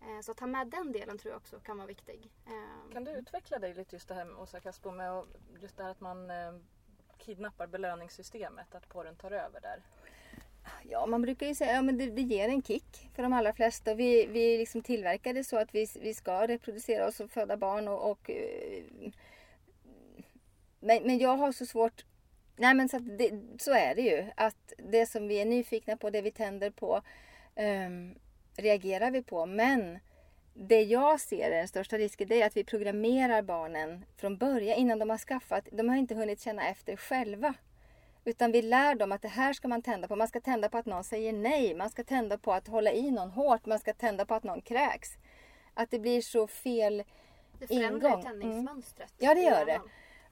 Eh, 0.00 0.20
så 0.20 0.32
att 0.32 0.38
ta 0.38 0.46
med 0.46 0.66
den 0.66 0.92
delen 0.92 1.18
tror 1.18 1.32
jag 1.32 1.38
också 1.40 1.60
kan 1.60 1.76
vara 1.76 1.86
viktig. 1.86 2.30
Eh, 2.46 2.92
kan 2.92 3.04
du 3.04 3.10
utveckla 3.10 3.58
dig 3.58 3.74
lite 3.74 3.96
just 3.96 4.08
det 4.08 4.14
här 4.14 4.24
med 4.24 4.36
Åsa 4.36 4.60
Kaspo 4.60 4.90
med 4.90 5.24
just 5.60 5.76
det 5.76 5.82
här 5.82 5.90
att 5.90 6.00
man 6.00 6.30
eh, 6.30 6.52
kidnappar 7.18 7.66
belöningssystemet, 7.66 8.74
att 8.74 8.88
porren 8.88 9.16
tar 9.16 9.30
över 9.30 9.60
där? 9.60 9.82
Ja, 10.82 11.06
man 11.06 11.22
brukar 11.22 11.46
ju 11.46 11.54
säga 11.54 11.78
att 11.78 11.86
ja, 11.86 11.92
det, 11.92 12.10
det 12.10 12.22
ger 12.22 12.48
en 12.48 12.62
kick 12.62 13.10
för 13.14 13.22
de 13.22 13.32
allra 13.32 13.52
flesta. 13.52 13.94
Vi, 13.94 14.26
vi 14.26 14.58
liksom 14.58 14.82
tillverkade 14.82 15.44
så 15.44 15.58
att 15.58 15.74
vi, 15.74 15.86
vi 16.00 16.14
ska 16.14 16.46
reproducera 16.46 17.08
oss 17.08 17.20
och 17.20 17.30
föda 17.30 17.56
barn. 17.56 17.88
Och, 17.88 18.10
och 18.10 18.30
men, 20.80 21.02
men 21.02 21.18
jag 21.18 21.36
har 21.36 21.52
så 21.52 21.66
svårt 21.66 22.04
Nej 22.56 22.74
men 22.74 22.88
så, 22.88 22.98
det, 22.98 23.30
så 23.58 23.72
är 23.72 23.94
det 23.94 24.02
ju. 24.02 24.26
Att 24.36 24.72
det 24.78 25.06
som 25.06 25.28
vi 25.28 25.40
är 25.40 25.44
nyfikna 25.44 25.96
på, 25.96 26.10
det 26.10 26.22
vi 26.22 26.30
tänder 26.30 26.70
på, 26.70 27.02
um, 27.56 28.14
reagerar 28.56 29.10
vi 29.10 29.22
på. 29.22 29.46
Men 29.46 29.98
det 30.54 30.82
jag 30.82 31.20
ser 31.20 31.50
är 31.50 31.56
den 31.56 31.68
största 31.68 31.98
risken, 31.98 32.28
det 32.28 32.42
är 32.42 32.46
att 32.46 32.56
vi 32.56 32.64
programmerar 32.64 33.42
barnen 33.42 34.04
från 34.16 34.36
början 34.36 34.78
innan 34.78 34.98
de 34.98 35.10
har 35.10 35.18
skaffat. 35.18 35.68
De 35.72 35.88
har 35.88 35.96
inte 35.96 36.14
hunnit 36.14 36.40
känna 36.40 36.68
efter 36.68 36.96
själva. 36.96 37.54
Utan 38.24 38.52
vi 38.52 38.62
lär 38.62 38.94
dem 38.94 39.12
att 39.12 39.22
det 39.22 39.28
här 39.28 39.52
ska 39.52 39.68
man 39.68 39.82
tända 39.82 40.08
på. 40.08 40.16
Man 40.16 40.28
ska 40.28 40.40
tända 40.40 40.68
på 40.68 40.78
att 40.78 40.86
någon 40.86 41.04
säger 41.04 41.32
nej. 41.32 41.74
Man 41.74 41.90
ska 41.90 42.04
tända 42.04 42.38
på 42.38 42.52
att 42.52 42.68
hålla 42.68 42.92
i 42.92 43.10
någon 43.10 43.30
hårt. 43.30 43.66
Man 43.66 43.78
ska 43.78 43.92
tända 43.92 44.26
på 44.26 44.34
att 44.34 44.44
någon 44.44 44.62
kräks. 44.62 45.10
Att 45.74 45.90
det 45.90 45.98
blir 45.98 46.20
så 46.20 46.46
fel 46.46 46.92
ingång. 46.92 47.08
Det 47.58 47.66
förändrar 47.66 48.22
tändningsmönstret. 48.22 49.12
Mm. 49.20 49.28
Ja, 49.28 49.34
det 49.34 49.40
gör 49.40 49.66
det. 49.66 49.80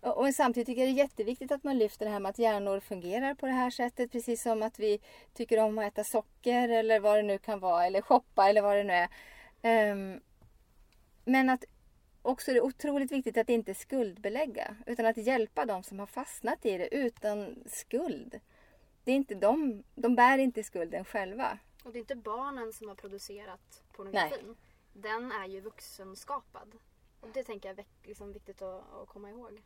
Och 0.02 0.34
samtidigt 0.34 0.66
tycker 0.66 0.82
jag 0.82 0.88
det 0.88 1.00
är 1.00 1.04
jätteviktigt 1.04 1.52
att 1.52 1.64
man 1.64 1.78
lyfter 1.78 2.06
det 2.06 2.12
här 2.12 2.20
med 2.20 2.30
att 2.30 2.38
hjärnor 2.38 2.80
fungerar 2.80 3.34
på 3.34 3.46
det 3.46 3.52
här 3.52 3.70
sättet. 3.70 4.12
Precis 4.12 4.42
som 4.42 4.62
att 4.62 4.78
vi 4.78 5.00
tycker 5.34 5.58
om 5.58 5.78
att 5.78 5.84
äta 5.84 6.04
socker 6.04 6.68
eller 6.68 7.00
vad 7.00 7.18
det 7.18 7.22
nu 7.22 7.38
kan 7.38 7.60
vara. 7.60 7.86
Eller 7.86 8.02
shoppa 8.02 8.48
eller 8.48 8.62
vad 8.62 8.76
det 8.76 8.84
nu 8.84 8.92
är. 8.92 9.92
Um, 9.92 10.20
men 11.24 11.50
att 11.50 11.64
också 12.22 12.50
är 12.50 12.54
det 12.54 12.60
otroligt 12.60 13.12
viktigt 13.12 13.36
att 13.36 13.48
inte 13.48 13.74
skuldbelägga. 13.74 14.76
Utan 14.86 15.06
att 15.06 15.16
hjälpa 15.16 15.64
de 15.64 15.82
som 15.82 15.98
har 15.98 16.06
fastnat 16.06 16.66
i 16.66 16.78
det 16.78 16.94
utan 16.94 17.64
skuld. 17.66 18.40
Det 19.04 19.12
är 19.12 19.16
inte 19.16 19.34
de, 19.34 19.82
de 19.94 20.14
bär 20.14 20.38
inte 20.38 20.62
skulden 20.62 21.04
själva. 21.04 21.58
Och 21.84 21.92
det 21.92 21.98
är 21.98 22.00
inte 22.00 22.16
barnen 22.16 22.72
som 22.72 22.88
har 22.88 22.94
producerat 22.94 23.82
pornografin. 23.92 24.46
Nej. 24.46 24.56
Den 24.92 25.32
är 25.32 25.46
ju 25.46 25.60
vuxenskapad. 25.60 26.78
Och 27.20 27.28
det 27.34 27.44
tänker 27.44 27.68
jag 27.68 27.78
är 27.78 27.84
liksom 28.02 28.32
viktigt 28.32 28.62
att, 28.62 28.92
att 28.92 29.08
komma 29.08 29.30
ihåg. 29.30 29.62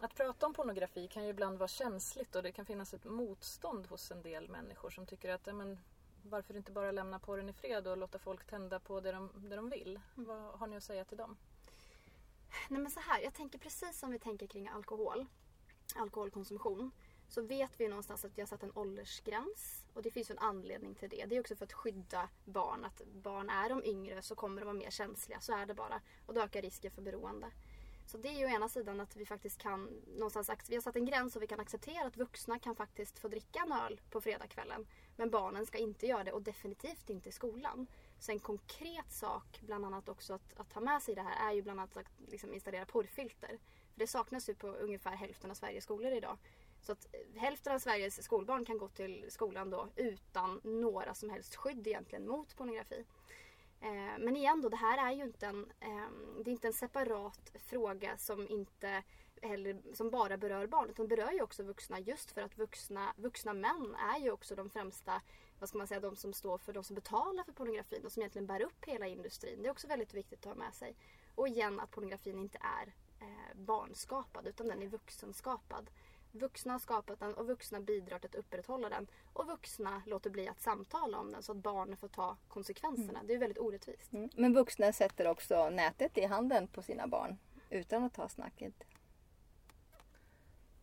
Att 0.00 0.14
prata 0.14 0.46
om 0.46 0.54
pornografi 0.54 1.08
kan 1.08 1.24
ju 1.24 1.30
ibland 1.30 1.58
vara 1.58 1.68
känsligt 1.68 2.36
och 2.36 2.42
det 2.42 2.52
kan 2.52 2.66
finnas 2.66 2.94
ett 2.94 3.04
motstånd 3.04 3.86
hos 3.86 4.10
en 4.10 4.22
del 4.22 4.48
människor 4.48 4.90
som 4.90 5.06
tycker 5.06 5.34
att 5.34 5.46
men, 5.46 5.78
varför 6.22 6.56
inte 6.56 6.72
bara 6.72 6.92
lämna 6.92 7.18
porren 7.18 7.48
i 7.48 7.52
fred 7.52 7.86
och 7.86 7.96
låta 7.96 8.18
folk 8.18 8.46
tända 8.46 8.80
på 8.80 9.00
det 9.00 9.12
de, 9.12 9.30
det 9.34 9.56
de 9.56 9.70
vill? 9.70 10.00
Mm. 10.16 10.28
Vad 10.28 10.58
har 10.60 10.66
ni 10.66 10.76
att 10.76 10.82
säga 10.82 11.04
till 11.04 11.16
dem? 11.16 11.36
Nej 12.68 12.80
men 12.80 12.90
så 12.90 13.00
här, 13.00 13.20
jag 13.20 13.34
tänker 13.34 13.58
precis 13.58 13.98
som 13.98 14.10
vi 14.10 14.18
tänker 14.18 14.46
kring 14.46 14.68
alkohol, 14.68 15.26
alkoholkonsumtion, 15.96 16.90
så 17.28 17.42
vet 17.42 17.80
vi 17.80 17.88
någonstans 17.88 18.24
att 18.24 18.38
vi 18.38 18.42
har 18.42 18.46
satt 18.46 18.62
en 18.62 18.72
åldersgräns 18.74 19.86
och 19.94 20.02
det 20.02 20.10
finns 20.10 20.30
en 20.30 20.38
anledning 20.38 20.94
till 20.94 21.08
det. 21.08 21.26
Det 21.26 21.36
är 21.36 21.40
också 21.40 21.56
för 21.56 21.64
att 21.64 21.72
skydda 21.72 22.28
barn, 22.44 22.84
att 22.84 23.02
barn 23.06 23.50
är 23.50 23.68
de 23.68 23.84
yngre 23.84 24.22
så 24.22 24.34
kommer 24.34 24.60
de 24.60 24.64
vara 24.64 24.76
mer 24.76 24.90
känsliga, 24.90 25.40
så 25.40 25.52
är 25.52 25.66
det 25.66 25.74
bara. 25.74 26.00
Och 26.26 26.34
då 26.34 26.40
ökar 26.40 26.62
risken 26.62 26.90
för 26.90 27.02
beroende. 27.02 27.50
Så 28.08 28.18
det 28.18 28.28
är 28.28 28.38
ju 28.38 28.44
å 28.44 28.48
ena 28.48 28.68
sidan 28.68 29.00
att 29.00 29.16
vi 29.16 29.26
faktiskt 29.26 29.58
kan 29.58 29.84
någonstans, 30.06 30.50
vi 30.68 30.74
har 30.74 30.82
satt 30.82 30.96
en 30.96 31.04
gräns 31.04 31.36
och 31.36 31.42
vi 31.42 31.46
kan 31.46 31.60
acceptera 31.60 32.06
att 32.06 32.16
vuxna 32.16 32.58
kan 32.58 32.76
faktiskt 32.76 33.18
få 33.18 33.28
dricka 33.28 33.58
en 33.58 33.72
öl 33.72 34.00
på 34.10 34.20
fredagskvällen. 34.20 34.86
Men 35.16 35.30
barnen 35.30 35.66
ska 35.66 35.78
inte 35.78 36.06
göra 36.06 36.24
det 36.24 36.32
och 36.32 36.42
definitivt 36.42 37.10
inte 37.10 37.28
i 37.28 37.32
skolan. 37.32 37.86
Så 38.18 38.32
en 38.32 38.38
konkret 38.38 39.12
sak, 39.12 39.60
bland 39.60 39.86
annat 39.86 40.08
också 40.08 40.34
att, 40.34 40.54
att 40.56 40.70
ta 40.70 40.80
med 40.80 41.02
sig 41.02 41.12
i 41.12 41.14
det 41.14 41.22
här, 41.22 41.50
är 41.50 41.54
ju 41.54 41.62
bland 41.62 41.80
annat 41.80 41.96
att 41.96 42.06
liksom 42.28 42.54
installera 42.54 42.86
porrfilter. 42.86 43.58
För 43.92 44.00
det 44.00 44.06
saknas 44.06 44.48
ju 44.48 44.54
på 44.54 44.68
ungefär 44.68 45.16
hälften 45.16 45.50
av 45.50 45.54
Sveriges 45.54 45.84
skolor 45.84 46.12
idag. 46.12 46.38
Så 46.80 46.92
att 46.92 47.06
eh, 47.12 47.40
hälften 47.40 47.74
av 47.74 47.78
Sveriges 47.78 48.22
skolbarn 48.22 48.64
kan 48.64 48.78
gå 48.78 48.88
till 48.88 49.24
skolan 49.28 49.70
då 49.70 49.88
utan 49.96 50.60
några 50.64 51.14
som 51.14 51.30
helst 51.30 51.56
skydd 51.56 51.86
egentligen 51.86 52.26
mot 52.26 52.56
pornografi. 52.56 53.04
Eh, 53.80 54.18
men 54.18 54.36
igen 54.36 54.62
då, 54.62 54.68
det 54.68 54.76
här 54.76 55.08
är 55.08 55.12
ju 55.12 55.22
inte 55.24 55.46
en, 55.46 55.72
eh, 55.80 56.10
det 56.44 56.50
är 56.50 56.52
inte 56.52 56.66
en 56.66 56.72
separat 56.72 57.52
fråga 57.54 58.16
som 58.16 58.48
inte 58.48 59.02
eller, 59.42 59.94
som 59.94 60.10
bara 60.10 60.36
berör 60.36 60.66
barn 60.66 60.90
utan 60.90 61.08
berör 61.08 61.32
ju 61.32 61.42
också 61.42 61.62
vuxna 61.62 62.00
just 62.00 62.32
för 62.32 62.40
att 62.40 62.58
vuxna, 62.58 63.12
vuxna 63.16 63.52
män 63.52 63.96
är 64.14 64.18
ju 64.18 64.30
också 64.30 64.54
de 64.54 64.70
främsta, 64.70 65.22
vad 65.58 65.68
ska 65.68 65.78
man 65.78 65.86
säga, 65.86 66.00
de 66.00 66.16
som 66.16 66.32
står 66.32 66.58
för, 66.58 66.72
de 66.72 66.84
som 66.84 66.94
betalar 66.94 67.44
för 67.44 67.52
pornografin 67.52 68.04
och 68.04 68.12
som 68.12 68.22
egentligen 68.22 68.46
bär 68.46 68.62
upp 68.62 68.84
hela 68.86 69.06
industrin. 69.06 69.62
Det 69.62 69.68
är 69.68 69.70
också 69.70 69.86
väldigt 69.86 70.14
viktigt 70.14 70.38
att 70.38 70.44
ha 70.44 70.54
med 70.54 70.74
sig. 70.74 70.96
Och 71.34 71.48
igen 71.48 71.80
att 71.80 71.90
pornografin 71.90 72.38
inte 72.38 72.58
är 72.60 72.94
eh, 73.20 73.56
barnskapad 73.56 74.46
utan 74.46 74.68
den 74.68 74.82
är 74.82 74.86
vuxenskapad. 74.86 75.90
Vuxna 76.32 76.72
har 76.72 76.78
skapat 76.78 77.20
den 77.20 77.34
och 77.34 77.46
vuxna 77.46 77.80
bidrar 77.80 78.18
till 78.18 78.28
att 78.28 78.34
upprätthålla 78.34 78.88
den. 78.88 79.06
Och 79.32 79.46
vuxna 79.46 80.02
låter 80.06 80.30
bli 80.30 80.48
att 80.48 80.60
samtala 80.60 81.18
om 81.18 81.32
den 81.32 81.42
så 81.42 81.52
att 81.52 81.58
barnen 81.58 81.96
får 81.96 82.08
ta 82.08 82.36
konsekvenserna. 82.48 83.18
Mm. 83.18 83.26
Det 83.26 83.34
är 83.34 83.38
väldigt 83.38 83.58
orättvist. 83.58 84.12
Mm. 84.12 84.30
Men 84.34 84.54
vuxna 84.54 84.92
sätter 84.92 85.26
också 85.26 85.70
nätet 85.70 86.18
i 86.18 86.24
handen 86.24 86.68
på 86.68 86.82
sina 86.82 87.06
barn 87.06 87.38
utan 87.70 88.04
att 88.04 88.14
ta 88.14 88.28
snacket. 88.28 88.74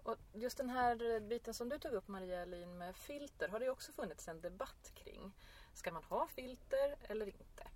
Och 0.04 0.18
just 0.34 0.58
den 0.58 0.70
här 0.70 1.20
biten 1.20 1.54
som 1.54 1.70
du 1.70 1.80
tog 1.80 1.94
upp 1.94 2.08
Maria 2.08 2.42
Elin 2.42 2.78
med 2.78 2.96
filter 2.96 3.48
har 3.48 3.60
det 3.60 3.70
också 3.70 3.92
funnits 3.92 4.28
en 4.28 4.42
debatt 4.42 4.92
kring. 4.96 5.32
Ska 5.74 5.92
man 5.92 6.04
ha 6.04 6.28
filter 6.28 6.96
eller 7.02 7.28
inte? 7.28 7.68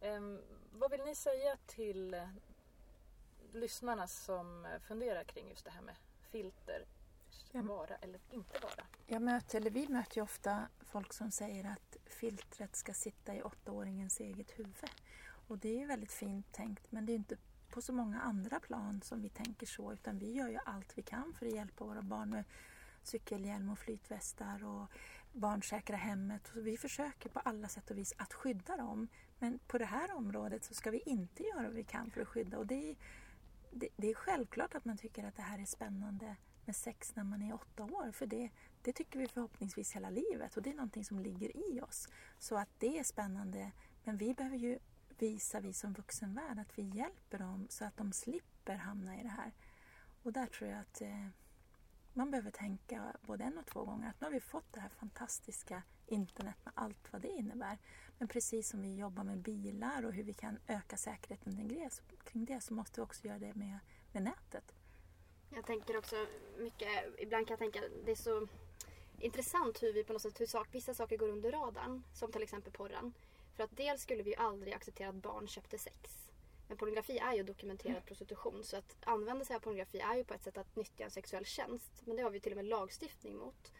Um, 0.00 0.42
vad 0.72 0.90
vill 0.90 1.04
ni 1.04 1.14
säga 1.14 1.56
till 1.66 2.16
lyssnarna 3.52 4.06
som 4.06 4.66
funderar 4.88 5.24
kring 5.24 5.48
just 5.48 5.64
det 5.64 5.70
här 5.70 5.82
med 5.82 5.96
filter? 6.30 6.84
Vara 7.52 7.96
eller 7.96 8.20
inte 8.30 8.58
vara? 8.62 8.86
Jag 9.06 9.22
möter, 9.22 9.58
eller 9.58 9.70
vi 9.70 9.88
möter 9.88 10.16
ju 10.16 10.22
ofta 10.22 10.68
folk 10.80 11.12
som 11.12 11.30
säger 11.30 11.64
att 11.64 11.96
filtret 12.06 12.76
ska 12.76 12.94
sitta 12.94 13.34
i 13.34 13.42
åttaåringens 13.42 14.20
eget 14.20 14.50
huvud. 14.58 14.90
Och 15.48 15.58
det 15.58 15.68
är 15.68 15.78
ju 15.78 15.86
väldigt 15.86 16.12
fint 16.12 16.52
tänkt 16.52 16.92
men 16.92 17.06
det 17.06 17.12
är 17.12 17.14
inte 17.14 17.36
på 17.70 17.82
så 17.82 17.92
många 17.92 18.20
andra 18.20 18.60
plan 18.60 19.02
som 19.02 19.22
vi 19.22 19.28
tänker 19.28 19.66
så 19.66 19.92
utan 19.92 20.18
vi 20.18 20.32
gör 20.32 20.48
ju 20.48 20.58
allt 20.64 20.98
vi 20.98 21.02
kan 21.02 21.34
för 21.38 21.46
att 21.46 21.52
hjälpa 21.52 21.84
våra 21.84 22.02
barn 22.02 22.30
med 22.30 22.44
cykelhjälm 23.02 23.70
och 23.70 23.78
flytvästar 23.78 24.64
och 24.64 24.90
barnsäkra 25.32 25.96
hemmet. 25.96 26.50
Så 26.54 26.60
vi 26.60 26.76
försöker 26.76 27.28
på 27.28 27.38
alla 27.38 27.68
sätt 27.68 27.90
och 27.90 27.98
vis 27.98 28.14
att 28.16 28.32
skydda 28.32 28.76
dem. 28.76 29.08
Men 29.38 29.58
på 29.66 29.78
det 29.78 29.84
här 29.84 30.14
området 30.14 30.64
så 30.64 30.74
ska 30.74 30.90
vi 30.90 31.02
inte 31.06 31.42
göra 31.42 31.62
vad 31.62 31.72
vi 31.72 31.84
kan 31.84 32.10
för 32.10 32.20
att 32.20 32.28
skydda. 32.28 32.58
Och 32.58 32.66
det 32.66 32.90
är, 32.90 32.96
det, 33.70 33.88
det 33.96 34.10
är 34.10 34.14
självklart 34.14 34.74
att 34.74 34.84
man 34.84 34.98
tycker 34.98 35.24
att 35.24 35.36
det 35.36 35.42
här 35.42 35.58
är 35.58 35.66
spännande 35.66 36.36
med 36.66 36.76
sex 36.76 37.16
när 37.16 37.24
man 37.24 37.42
är 37.42 37.54
åtta 37.54 37.84
år. 37.84 38.12
För 38.12 38.26
det, 38.26 38.50
det 38.82 38.92
tycker 38.92 39.18
vi 39.18 39.28
förhoppningsvis 39.28 39.92
hela 39.92 40.10
livet 40.10 40.56
och 40.56 40.62
det 40.62 40.70
är 40.70 40.74
någonting 40.74 41.04
som 41.04 41.18
ligger 41.18 41.56
i 41.56 41.80
oss. 41.80 42.08
Så 42.38 42.56
att 42.56 42.68
det 42.78 42.98
är 42.98 43.04
spännande. 43.04 43.72
Men 44.04 44.16
vi 44.16 44.34
behöver 44.34 44.56
ju 44.56 44.78
visa, 45.18 45.60
vi 45.60 45.72
som 45.72 45.92
vuxenvärld, 45.92 46.58
att 46.58 46.78
vi 46.78 46.82
hjälper 46.82 47.38
dem 47.38 47.66
så 47.70 47.84
att 47.84 47.96
de 47.96 48.12
slipper 48.12 48.74
hamna 48.74 49.20
i 49.20 49.22
det 49.22 49.28
här. 49.28 49.52
Och 50.22 50.32
där 50.32 50.46
tror 50.46 50.70
jag 50.70 50.80
att 50.80 51.00
eh, 51.00 51.26
man 52.12 52.30
behöver 52.30 52.50
tänka 52.50 53.16
både 53.22 53.44
en 53.44 53.58
och 53.58 53.66
två 53.66 53.84
gånger 53.84 54.08
att 54.08 54.20
nu 54.20 54.26
har 54.26 54.32
vi 54.32 54.40
fått 54.40 54.72
det 54.72 54.80
här 54.80 54.88
fantastiska 54.88 55.82
internet 56.06 56.56
med 56.64 56.72
allt 56.76 57.12
vad 57.12 57.22
det 57.22 57.28
innebär. 57.28 57.78
Men 58.18 58.28
precis 58.28 58.68
som 58.68 58.82
vi 58.82 58.96
jobbar 58.96 59.24
med 59.24 59.38
bilar 59.38 60.04
och 60.04 60.12
hur 60.12 60.24
vi 60.24 60.34
kan 60.34 60.58
öka 60.66 60.96
säkerheten 60.96 61.56
kring 62.24 62.44
det 62.44 62.60
så 62.60 62.74
måste 62.74 63.00
vi 63.00 63.04
också 63.04 63.26
göra 63.26 63.38
det 63.38 63.54
med, 63.54 63.78
med 64.12 64.22
nätet. 64.22 64.74
Jag 65.54 65.66
tänker 65.66 65.96
också 65.96 66.26
mycket, 66.58 66.88
ibland 67.18 67.46
kan 67.46 67.52
jag 67.52 67.58
tänka 67.58 67.88
det 68.04 68.10
är 68.10 68.16
så 68.16 68.48
intressant 69.20 69.82
hur 69.82 69.92
vi 69.92 70.04
på 70.04 70.12
något 70.12 70.22
sätt, 70.22 70.40
hur 70.40 70.46
sak, 70.46 70.68
vissa 70.72 70.94
saker 70.94 71.16
går 71.16 71.28
under 71.28 71.52
radarn. 71.52 72.02
Som 72.14 72.32
till 72.32 72.42
exempel 72.42 72.72
porren. 72.72 73.12
För 73.56 73.64
att 73.64 73.76
dels 73.76 74.02
skulle 74.02 74.22
vi 74.22 74.30
ju 74.30 74.36
aldrig 74.36 74.74
acceptera 74.74 75.08
att 75.08 75.14
barn 75.14 75.48
köpte 75.48 75.78
sex. 75.78 76.30
Men 76.68 76.76
pornografi 76.76 77.18
är 77.18 77.34
ju 77.34 77.42
dokumenterad 77.42 77.96
mm. 77.96 78.06
prostitution 78.06 78.64
så 78.64 78.76
att 78.76 78.96
använda 79.04 79.44
sig 79.44 79.56
av 79.56 79.60
pornografi 79.60 80.00
är 80.00 80.16
ju 80.16 80.24
på 80.24 80.34
ett 80.34 80.44
sätt 80.44 80.58
att 80.58 80.76
nyttja 80.76 81.04
en 81.04 81.10
sexuell 81.10 81.44
tjänst. 81.44 81.92
Men 82.04 82.16
det 82.16 82.22
har 82.22 82.30
vi 82.30 82.40
till 82.40 82.52
och 82.52 82.56
med 82.56 82.64
lagstiftning 82.64 83.36
mot. 83.36 83.72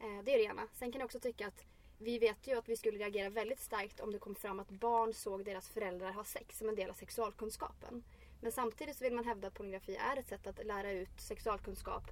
Eh, 0.00 0.22
det 0.24 0.34
är 0.34 0.38
det 0.38 0.44
ena. 0.44 0.68
Sen 0.72 0.92
kan 0.92 0.98
jag 0.98 1.06
också 1.06 1.20
tycka 1.20 1.46
att 1.46 1.64
vi 1.98 2.18
vet 2.18 2.46
ju 2.46 2.58
att 2.58 2.68
vi 2.68 2.76
skulle 2.76 2.98
reagera 2.98 3.30
väldigt 3.30 3.60
starkt 3.60 4.00
om 4.00 4.12
det 4.12 4.18
kom 4.18 4.34
fram 4.34 4.60
att 4.60 4.70
barn 4.70 5.14
såg 5.14 5.44
deras 5.44 5.68
föräldrar 5.68 6.12
ha 6.12 6.24
sex 6.24 6.58
som 6.58 6.68
en 6.68 6.74
del 6.74 6.90
av 6.90 6.94
sexualkunskapen. 6.94 8.04
Men 8.42 8.52
samtidigt 8.52 8.96
så 8.96 9.04
vill 9.04 9.12
man 9.12 9.24
hävda 9.24 9.48
att 9.48 9.54
pornografi 9.54 9.96
är 9.96 10.16
ett 10.16 10.28
sätt 10.28 10.46
att 10.46 10.66
lära 10.66 10.90
ut 10.90 11.20
sexualkunskap. 11.20 12.02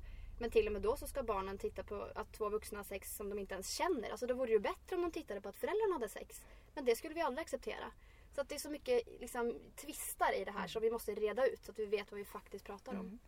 Men 0.40 0.50
till 0.50 0.66
och 0.66 0.72
med 0.72 0.82
då 0.82 0.96
så 0.96 1.06
ska 1.06 1.22
barnen 1.22 1.58
titta 1.58 1.82
på 1.82 2.08
att 2.14 2.32
två 2.32 2.48
vuxna 2.48 2.78
har 2.78 2.84
sex 2.84 3.16
som 3.16 3.30
de 3.30 3.38
inte 3.38 3.54
ens 3.54 3.70
känner. 3.70 4.10
Alltså 4.10 4.26
då 4.26 4.34
vore 4.34 4.46
det 4.46 4.52
ju 4.52 4.58
bättre 4.58 4.96
om 4.96 5.02
de 5.02 5.10
tittade 5.10 5.40
på 5.40 5.48
att 5.48 5.56
föräldrarna 5.56 5.94
hade 5.94 6.08
sex. 6.08 6.42
Men 6.74 6.84
det 6.84 6.96
skulle 6.96 7.14
vi 7.14 7.20
aldrig 7.20 7.42
acceptera. 7.42 7.92
Så 8.34 8.40
att 8.40 8.48
det 8.48 8.54
är 8.54 8.58
så 8.58 8.70
mycket 8.70 9.02
liksom, 9.20 9.54
twistar 9.76 10.40
i 10.40 10.44
det 10.44 10.50
här 10.50 10.68
som 10.68 10.82
vi 10.82 10.90
måste 10.90 11.14
reda 11.14 11.46
ut 11.46 11.64
så 11.64 11.70
att 11.72 11.78
vi 11.78 11.86
vet 11.86 12.10
vad 12.10 12.18
vi 12.18 12.24
faktiskt 12.24 12.64
pratar 12.64 12.92
om. 12.92 13.00
Mm. 13.00 13.18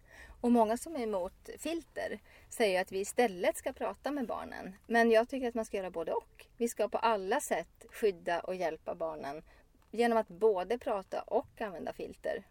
Och 0.40 0.52
många 0.52 0.76
som 0.76 0.96
är 0.96 1.00
emot 1.00 1.50
filter 1.58 2.20
säger 2.48 2.80
att 2.80 2.92
vi 2.92 3.00
istället 3.00 3.56
ska 3.56 3.72
prata 3.72 4.10
med 4.10 4.26
barnen. 4.26 4.76
Men 4.86 5.10
jag 5.10 5.28
tycker 5.28 5.48
att 5.48 5.54
man 5.54 5.64
ska 5.64 5.76
göra 5.76 5.90
både 5.90 6.12
och. 6.12 6.46
Vi 6.56 6.68
ska 6.68 6.88
på 6.88 6.98
alla 6.98 7.40
sätt 7.40 7.86
skydda 7.90 8.40
och 8.40 8.54
hjälpa 8.54 8.94
barnen 8.94 9.42
genom 9.90 10.18
att 10.18 10.28
både 10.28 10.78
prata 10.78 11.22
och 11.22 11.60
använda 11.60 11.92
filter. 11.92 12.44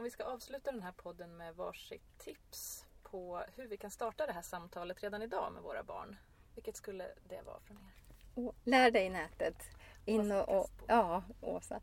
Om 0.00 0.04
vi 0.04 0.10
ska 0.10 0.24
avsluta 0.24 0.72
den 0.72 0.82
här 0.82 0.92
podden 0.92 1.36
med 1.36 1.54
varsitt 1.54 2.18
tips 2.18 2.86
på 3.02 3.42
hur 3.56 3.66
vi 3.66 3.76
kan 3.76 3.90
starta 3.90 4.26
det 4.26 4.32
här 4.32 4.42
samtalet 4.42 5.02
redan 5.02 5.22
idag 5.22 5.52
med 5.52 5.62
våra 5.62 5.82
barn. 5.82 6.16
Vilket 6.54 6.76
skulle 6.76 7.04
det 7.28 7.42
vara 7.42 7.60
från 7.60 7.76
er? 7.76 8.52
lär 8.64 8.90
dig 8.90 9.10
nätet. 9.10 9.56
In 10.04 10.32
och, 10.32 10.60
och, 10.60 10.70
ja, 10.88 11.22
Åsa. 11.40 11.80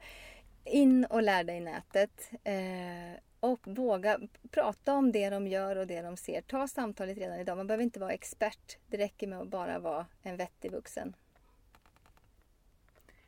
In 0.64 1.06
och 1.06 1.24
lär 1.24 1.44
dig 1.44 1.60
nätet. 1.60 2.30
Eh, 2.44 3.22
och 3.40 3.68
våga 3.68 4.20
prata 4.52 4.94
om 4.94 5.12
det 5.12 5.30
de 5.30 5.48
gör 5.48 5.76
och 5.76 5.88
det 5.88 6.02
de 6.02 6.18
ser. 6.18 6.42
Ta 6.42 6.68
samtalet 6.68 7.18
redan 7.18 7.40
idag. 7.40 7.58
Man 7.58 7.68
behöver 7.68 7.84
inte 7.84 8.00
vara 8.00 8.14
expert. 8.14 8.78
Det 8.88 8.98
räcker 8.98 9.28
med 9.28 9.40
att 9.40 9.48
bara 9.48 9.80
vara 9.80 10.06
en 10.22 10.38
vettig 10.38 10.72
vuxen. 10.72 11.16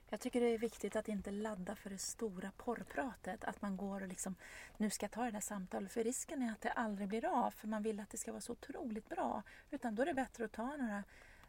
Jag 0.10 0.20
tycker 0.20 0.42
det 0.42 0.48
är 0.48 0.58
viktigt 0.58 0.96
att 0.96 1.08
inte 1.08 1.32
ladda 1.32 1.76
för 1.76 1.90
det 1.90 1.98
stora 1.98 2.52
porrpratet. 2.58 3.44
Att 3.44 3.62
man 3.62 3.78
går 3.78 4.02
och 4.02 4.08
liksom, 4.08 4.36
nu 4.78 4.90
ska 4.90 5.04
jag 5.04 5.12
ta 5.12 5.24
det 5.24 5.32
där 5.32 5.40
samtalet. 5.40 5.92
För 5.92 6.04
risken 6.04 6.42
är 6.42 6.52
att 6.52 6.62
det 6.62 6.72
aldrig 6.72 7.08
blir 7.08 7.26
av. 7.26 7.52
För 7.52 7.68
man 7.68 7.84
vill 7.84 8.00
att 8.00 8.10
det 8.10 8.18
ska 8.18 8.32
vara 8.32 8.42
så 8.42 8.52
otroligt 8.52 9.10
bra. 9.10 9.44
Utan 9.72 9.96
då 9.96 10.02
är 10.02 10.06
det 10.06 10.14
bättre 10.14 10.46
att 10.46 10.52
ta 10.52 10.78
några 10.78 11.04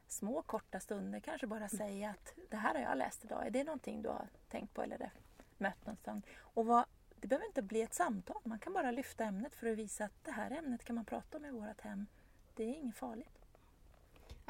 små 0.08 0.42
korta 0.42 0.80
stunder. 0.80 1.20
Kanske 1.20 1.46
bara 1.46 1.58
mm. 1.58 1.68
säga 1.68 2.10
att 2.10 2.34
det 2.50 2.56
här 2.56 2.74
har 2.74 2.80
jag 2.80 2.98
läst 2.98 3.24
idag. 3.24 3.46
Är 3.46 3.50
det 3.50 3.64
någonting 3.64 4.02
du 4.02 4.08
har 4.08 4.28
tänkt 4.48 4.74
på 4.74 4.82
eller 4.82 5.10
mött 5.58 5.86
någonstans? 5.86 6.24
Och 6.38 6.66
vad, 6.66 6.84
det 7.16 7.26
behöver 7.26 7.46
inte 7.46 7.62
bli 7.62 7.82
ett 7.82 7.94
samtal. 7.94 8.40
Man 8.44 8.58
kan 8.58 8.72
bara 8.72 8.90
lyfta 8.90 9.24
ämnet 9.24 9.54
för 9.54 9.66
att 9.66 9.78
visa 9.78 10.04
att 10.04 10.24
det 10.24 10.32
här 10.32 10.50
ämnet 10.50 10.84
kan 10.84 10.96
man 10.96 11.04
prata 11.04 11.36
om 11.36 11.44
i 11.44 11.50
vårt 11.50 11.80
hem. 11.80 12.06
Det 12.54 12.64
är 12.64 12.74
inget 12.74 12.96
farligt. 12.96 13.39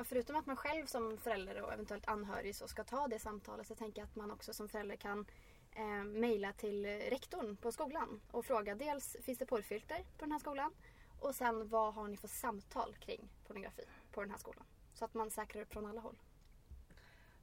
Ja, 0.01 0.05
förutom 0.05 0.37
att 0.37 0.47
man 0.47 0.57
själv 0.57 0.87
som 0.87 1.19
förälder 1.19 1.63
och 1.63 1.73
eventuellt 1.73 2.09
anhörig 2.09 2.57
så 2.57 2.69
ska 2.69 2.85
ta 2.85 3.09
det 3.09 3.19
samtalet 3.19 3.67
så 3.67 3.75
tänker 3.75 4.01
jag 4.01 4.07
att 4.07 4.17
man 4.17 4.31
också 4.31 4.53
som 4.55 4.69
förälder 4.69 4.97
kan 4.97 5.27
eh, 5.73 6.05
mejla 6.05 6.53
till 6.53 6.87
rektorn 6.87 7.57
på 7.57 7.73
skolan 7.73 8.21
och 8.31 8.45
fråga 8.45 8.75
dels 8.75 9.17
finns 9.23 9.39
det 9.39 9.47
porrfilter 9.47 9.97
på 9.97 10.25
den 10.25 10.33
här 10.33 10.39
skolan 10.39 10.73
och 11.19 11.35
sen 11.35 11.69
vad 11.69 11.95
har 11.95 12.09
ni 12.09 12.17
för 12.17 12.29
samtal 12.29 12.97
kring 13.01 13.29
pornografi 13.47 13.83
på 14.13 14.21
den 14.21 14.31
här 14.31 14.39
skolan. 14.39 14.65
Så 14.95 15.05
att 15.05 15.15
man 15.15 15.31
säkrar 15.31 15.63
upp 15.63 15.73
från 15.73 15.87
alla 15.87 16.01
håll. 16.01 16.19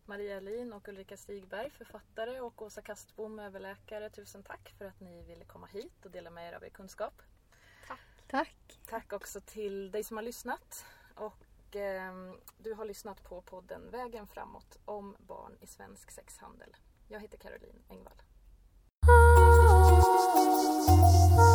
Maria 0.05 0.39
Lin 0.39 0.73
och 0.73 0.87
Ulrika 0.87 1.17
Stigberg, 1.17 1.69
författare 1.69 2.39
och 2.39 2.61
Åsa 2.61 2.81
Kastbom, 2.81 3.39
överläkare. 3.39 4.09
Tusen 4.09 4.43
tack 4.43 4.73
för 4.77 4.85
att 4.85 4.99
ni 4.99 5.23
ville 5.23 5.45
komma 5.45 5.67
hit 5.67 6.05
och 6.05 6.11
dela 6.11 6.29
med 6.29 6.49
er 6.49 6.55
av 6.55 6.63
er 6.63 6.69
kunskap. 6.69 7.21
Tack. 7.87 7.99
Tack. 8.27 8.79
Tack 8.85 9.13
också 9.13 9.41
till 9.41 9.91
dig 9.91 10.03
som 10.03 10.17
har 10.17 10.23
lyssnat. 10.23 10.85
Och 11.15 11.46
eh, 11.77 12.13
du 12.57 12.73
har 12.73 12.85
lyssnat 12.85 13.23
på 13.23 13.41
podden 13.41 13.91
Vägen 13.91 14.27
framåt 14.27 14.79
om 14.85 15.15
barn 15.19 15.57
i 15.61 15.67
svensk 15.67 16.11
sexhandel. 16.11 16.75
Jag 17.07 17.19
heter 17.19 17.37
Caroline 17.37 17.83
Engvall. 17.89 18.21
Ah, 19.07 19.11
ah, 19.11 20.21
ah, 21.39 21.46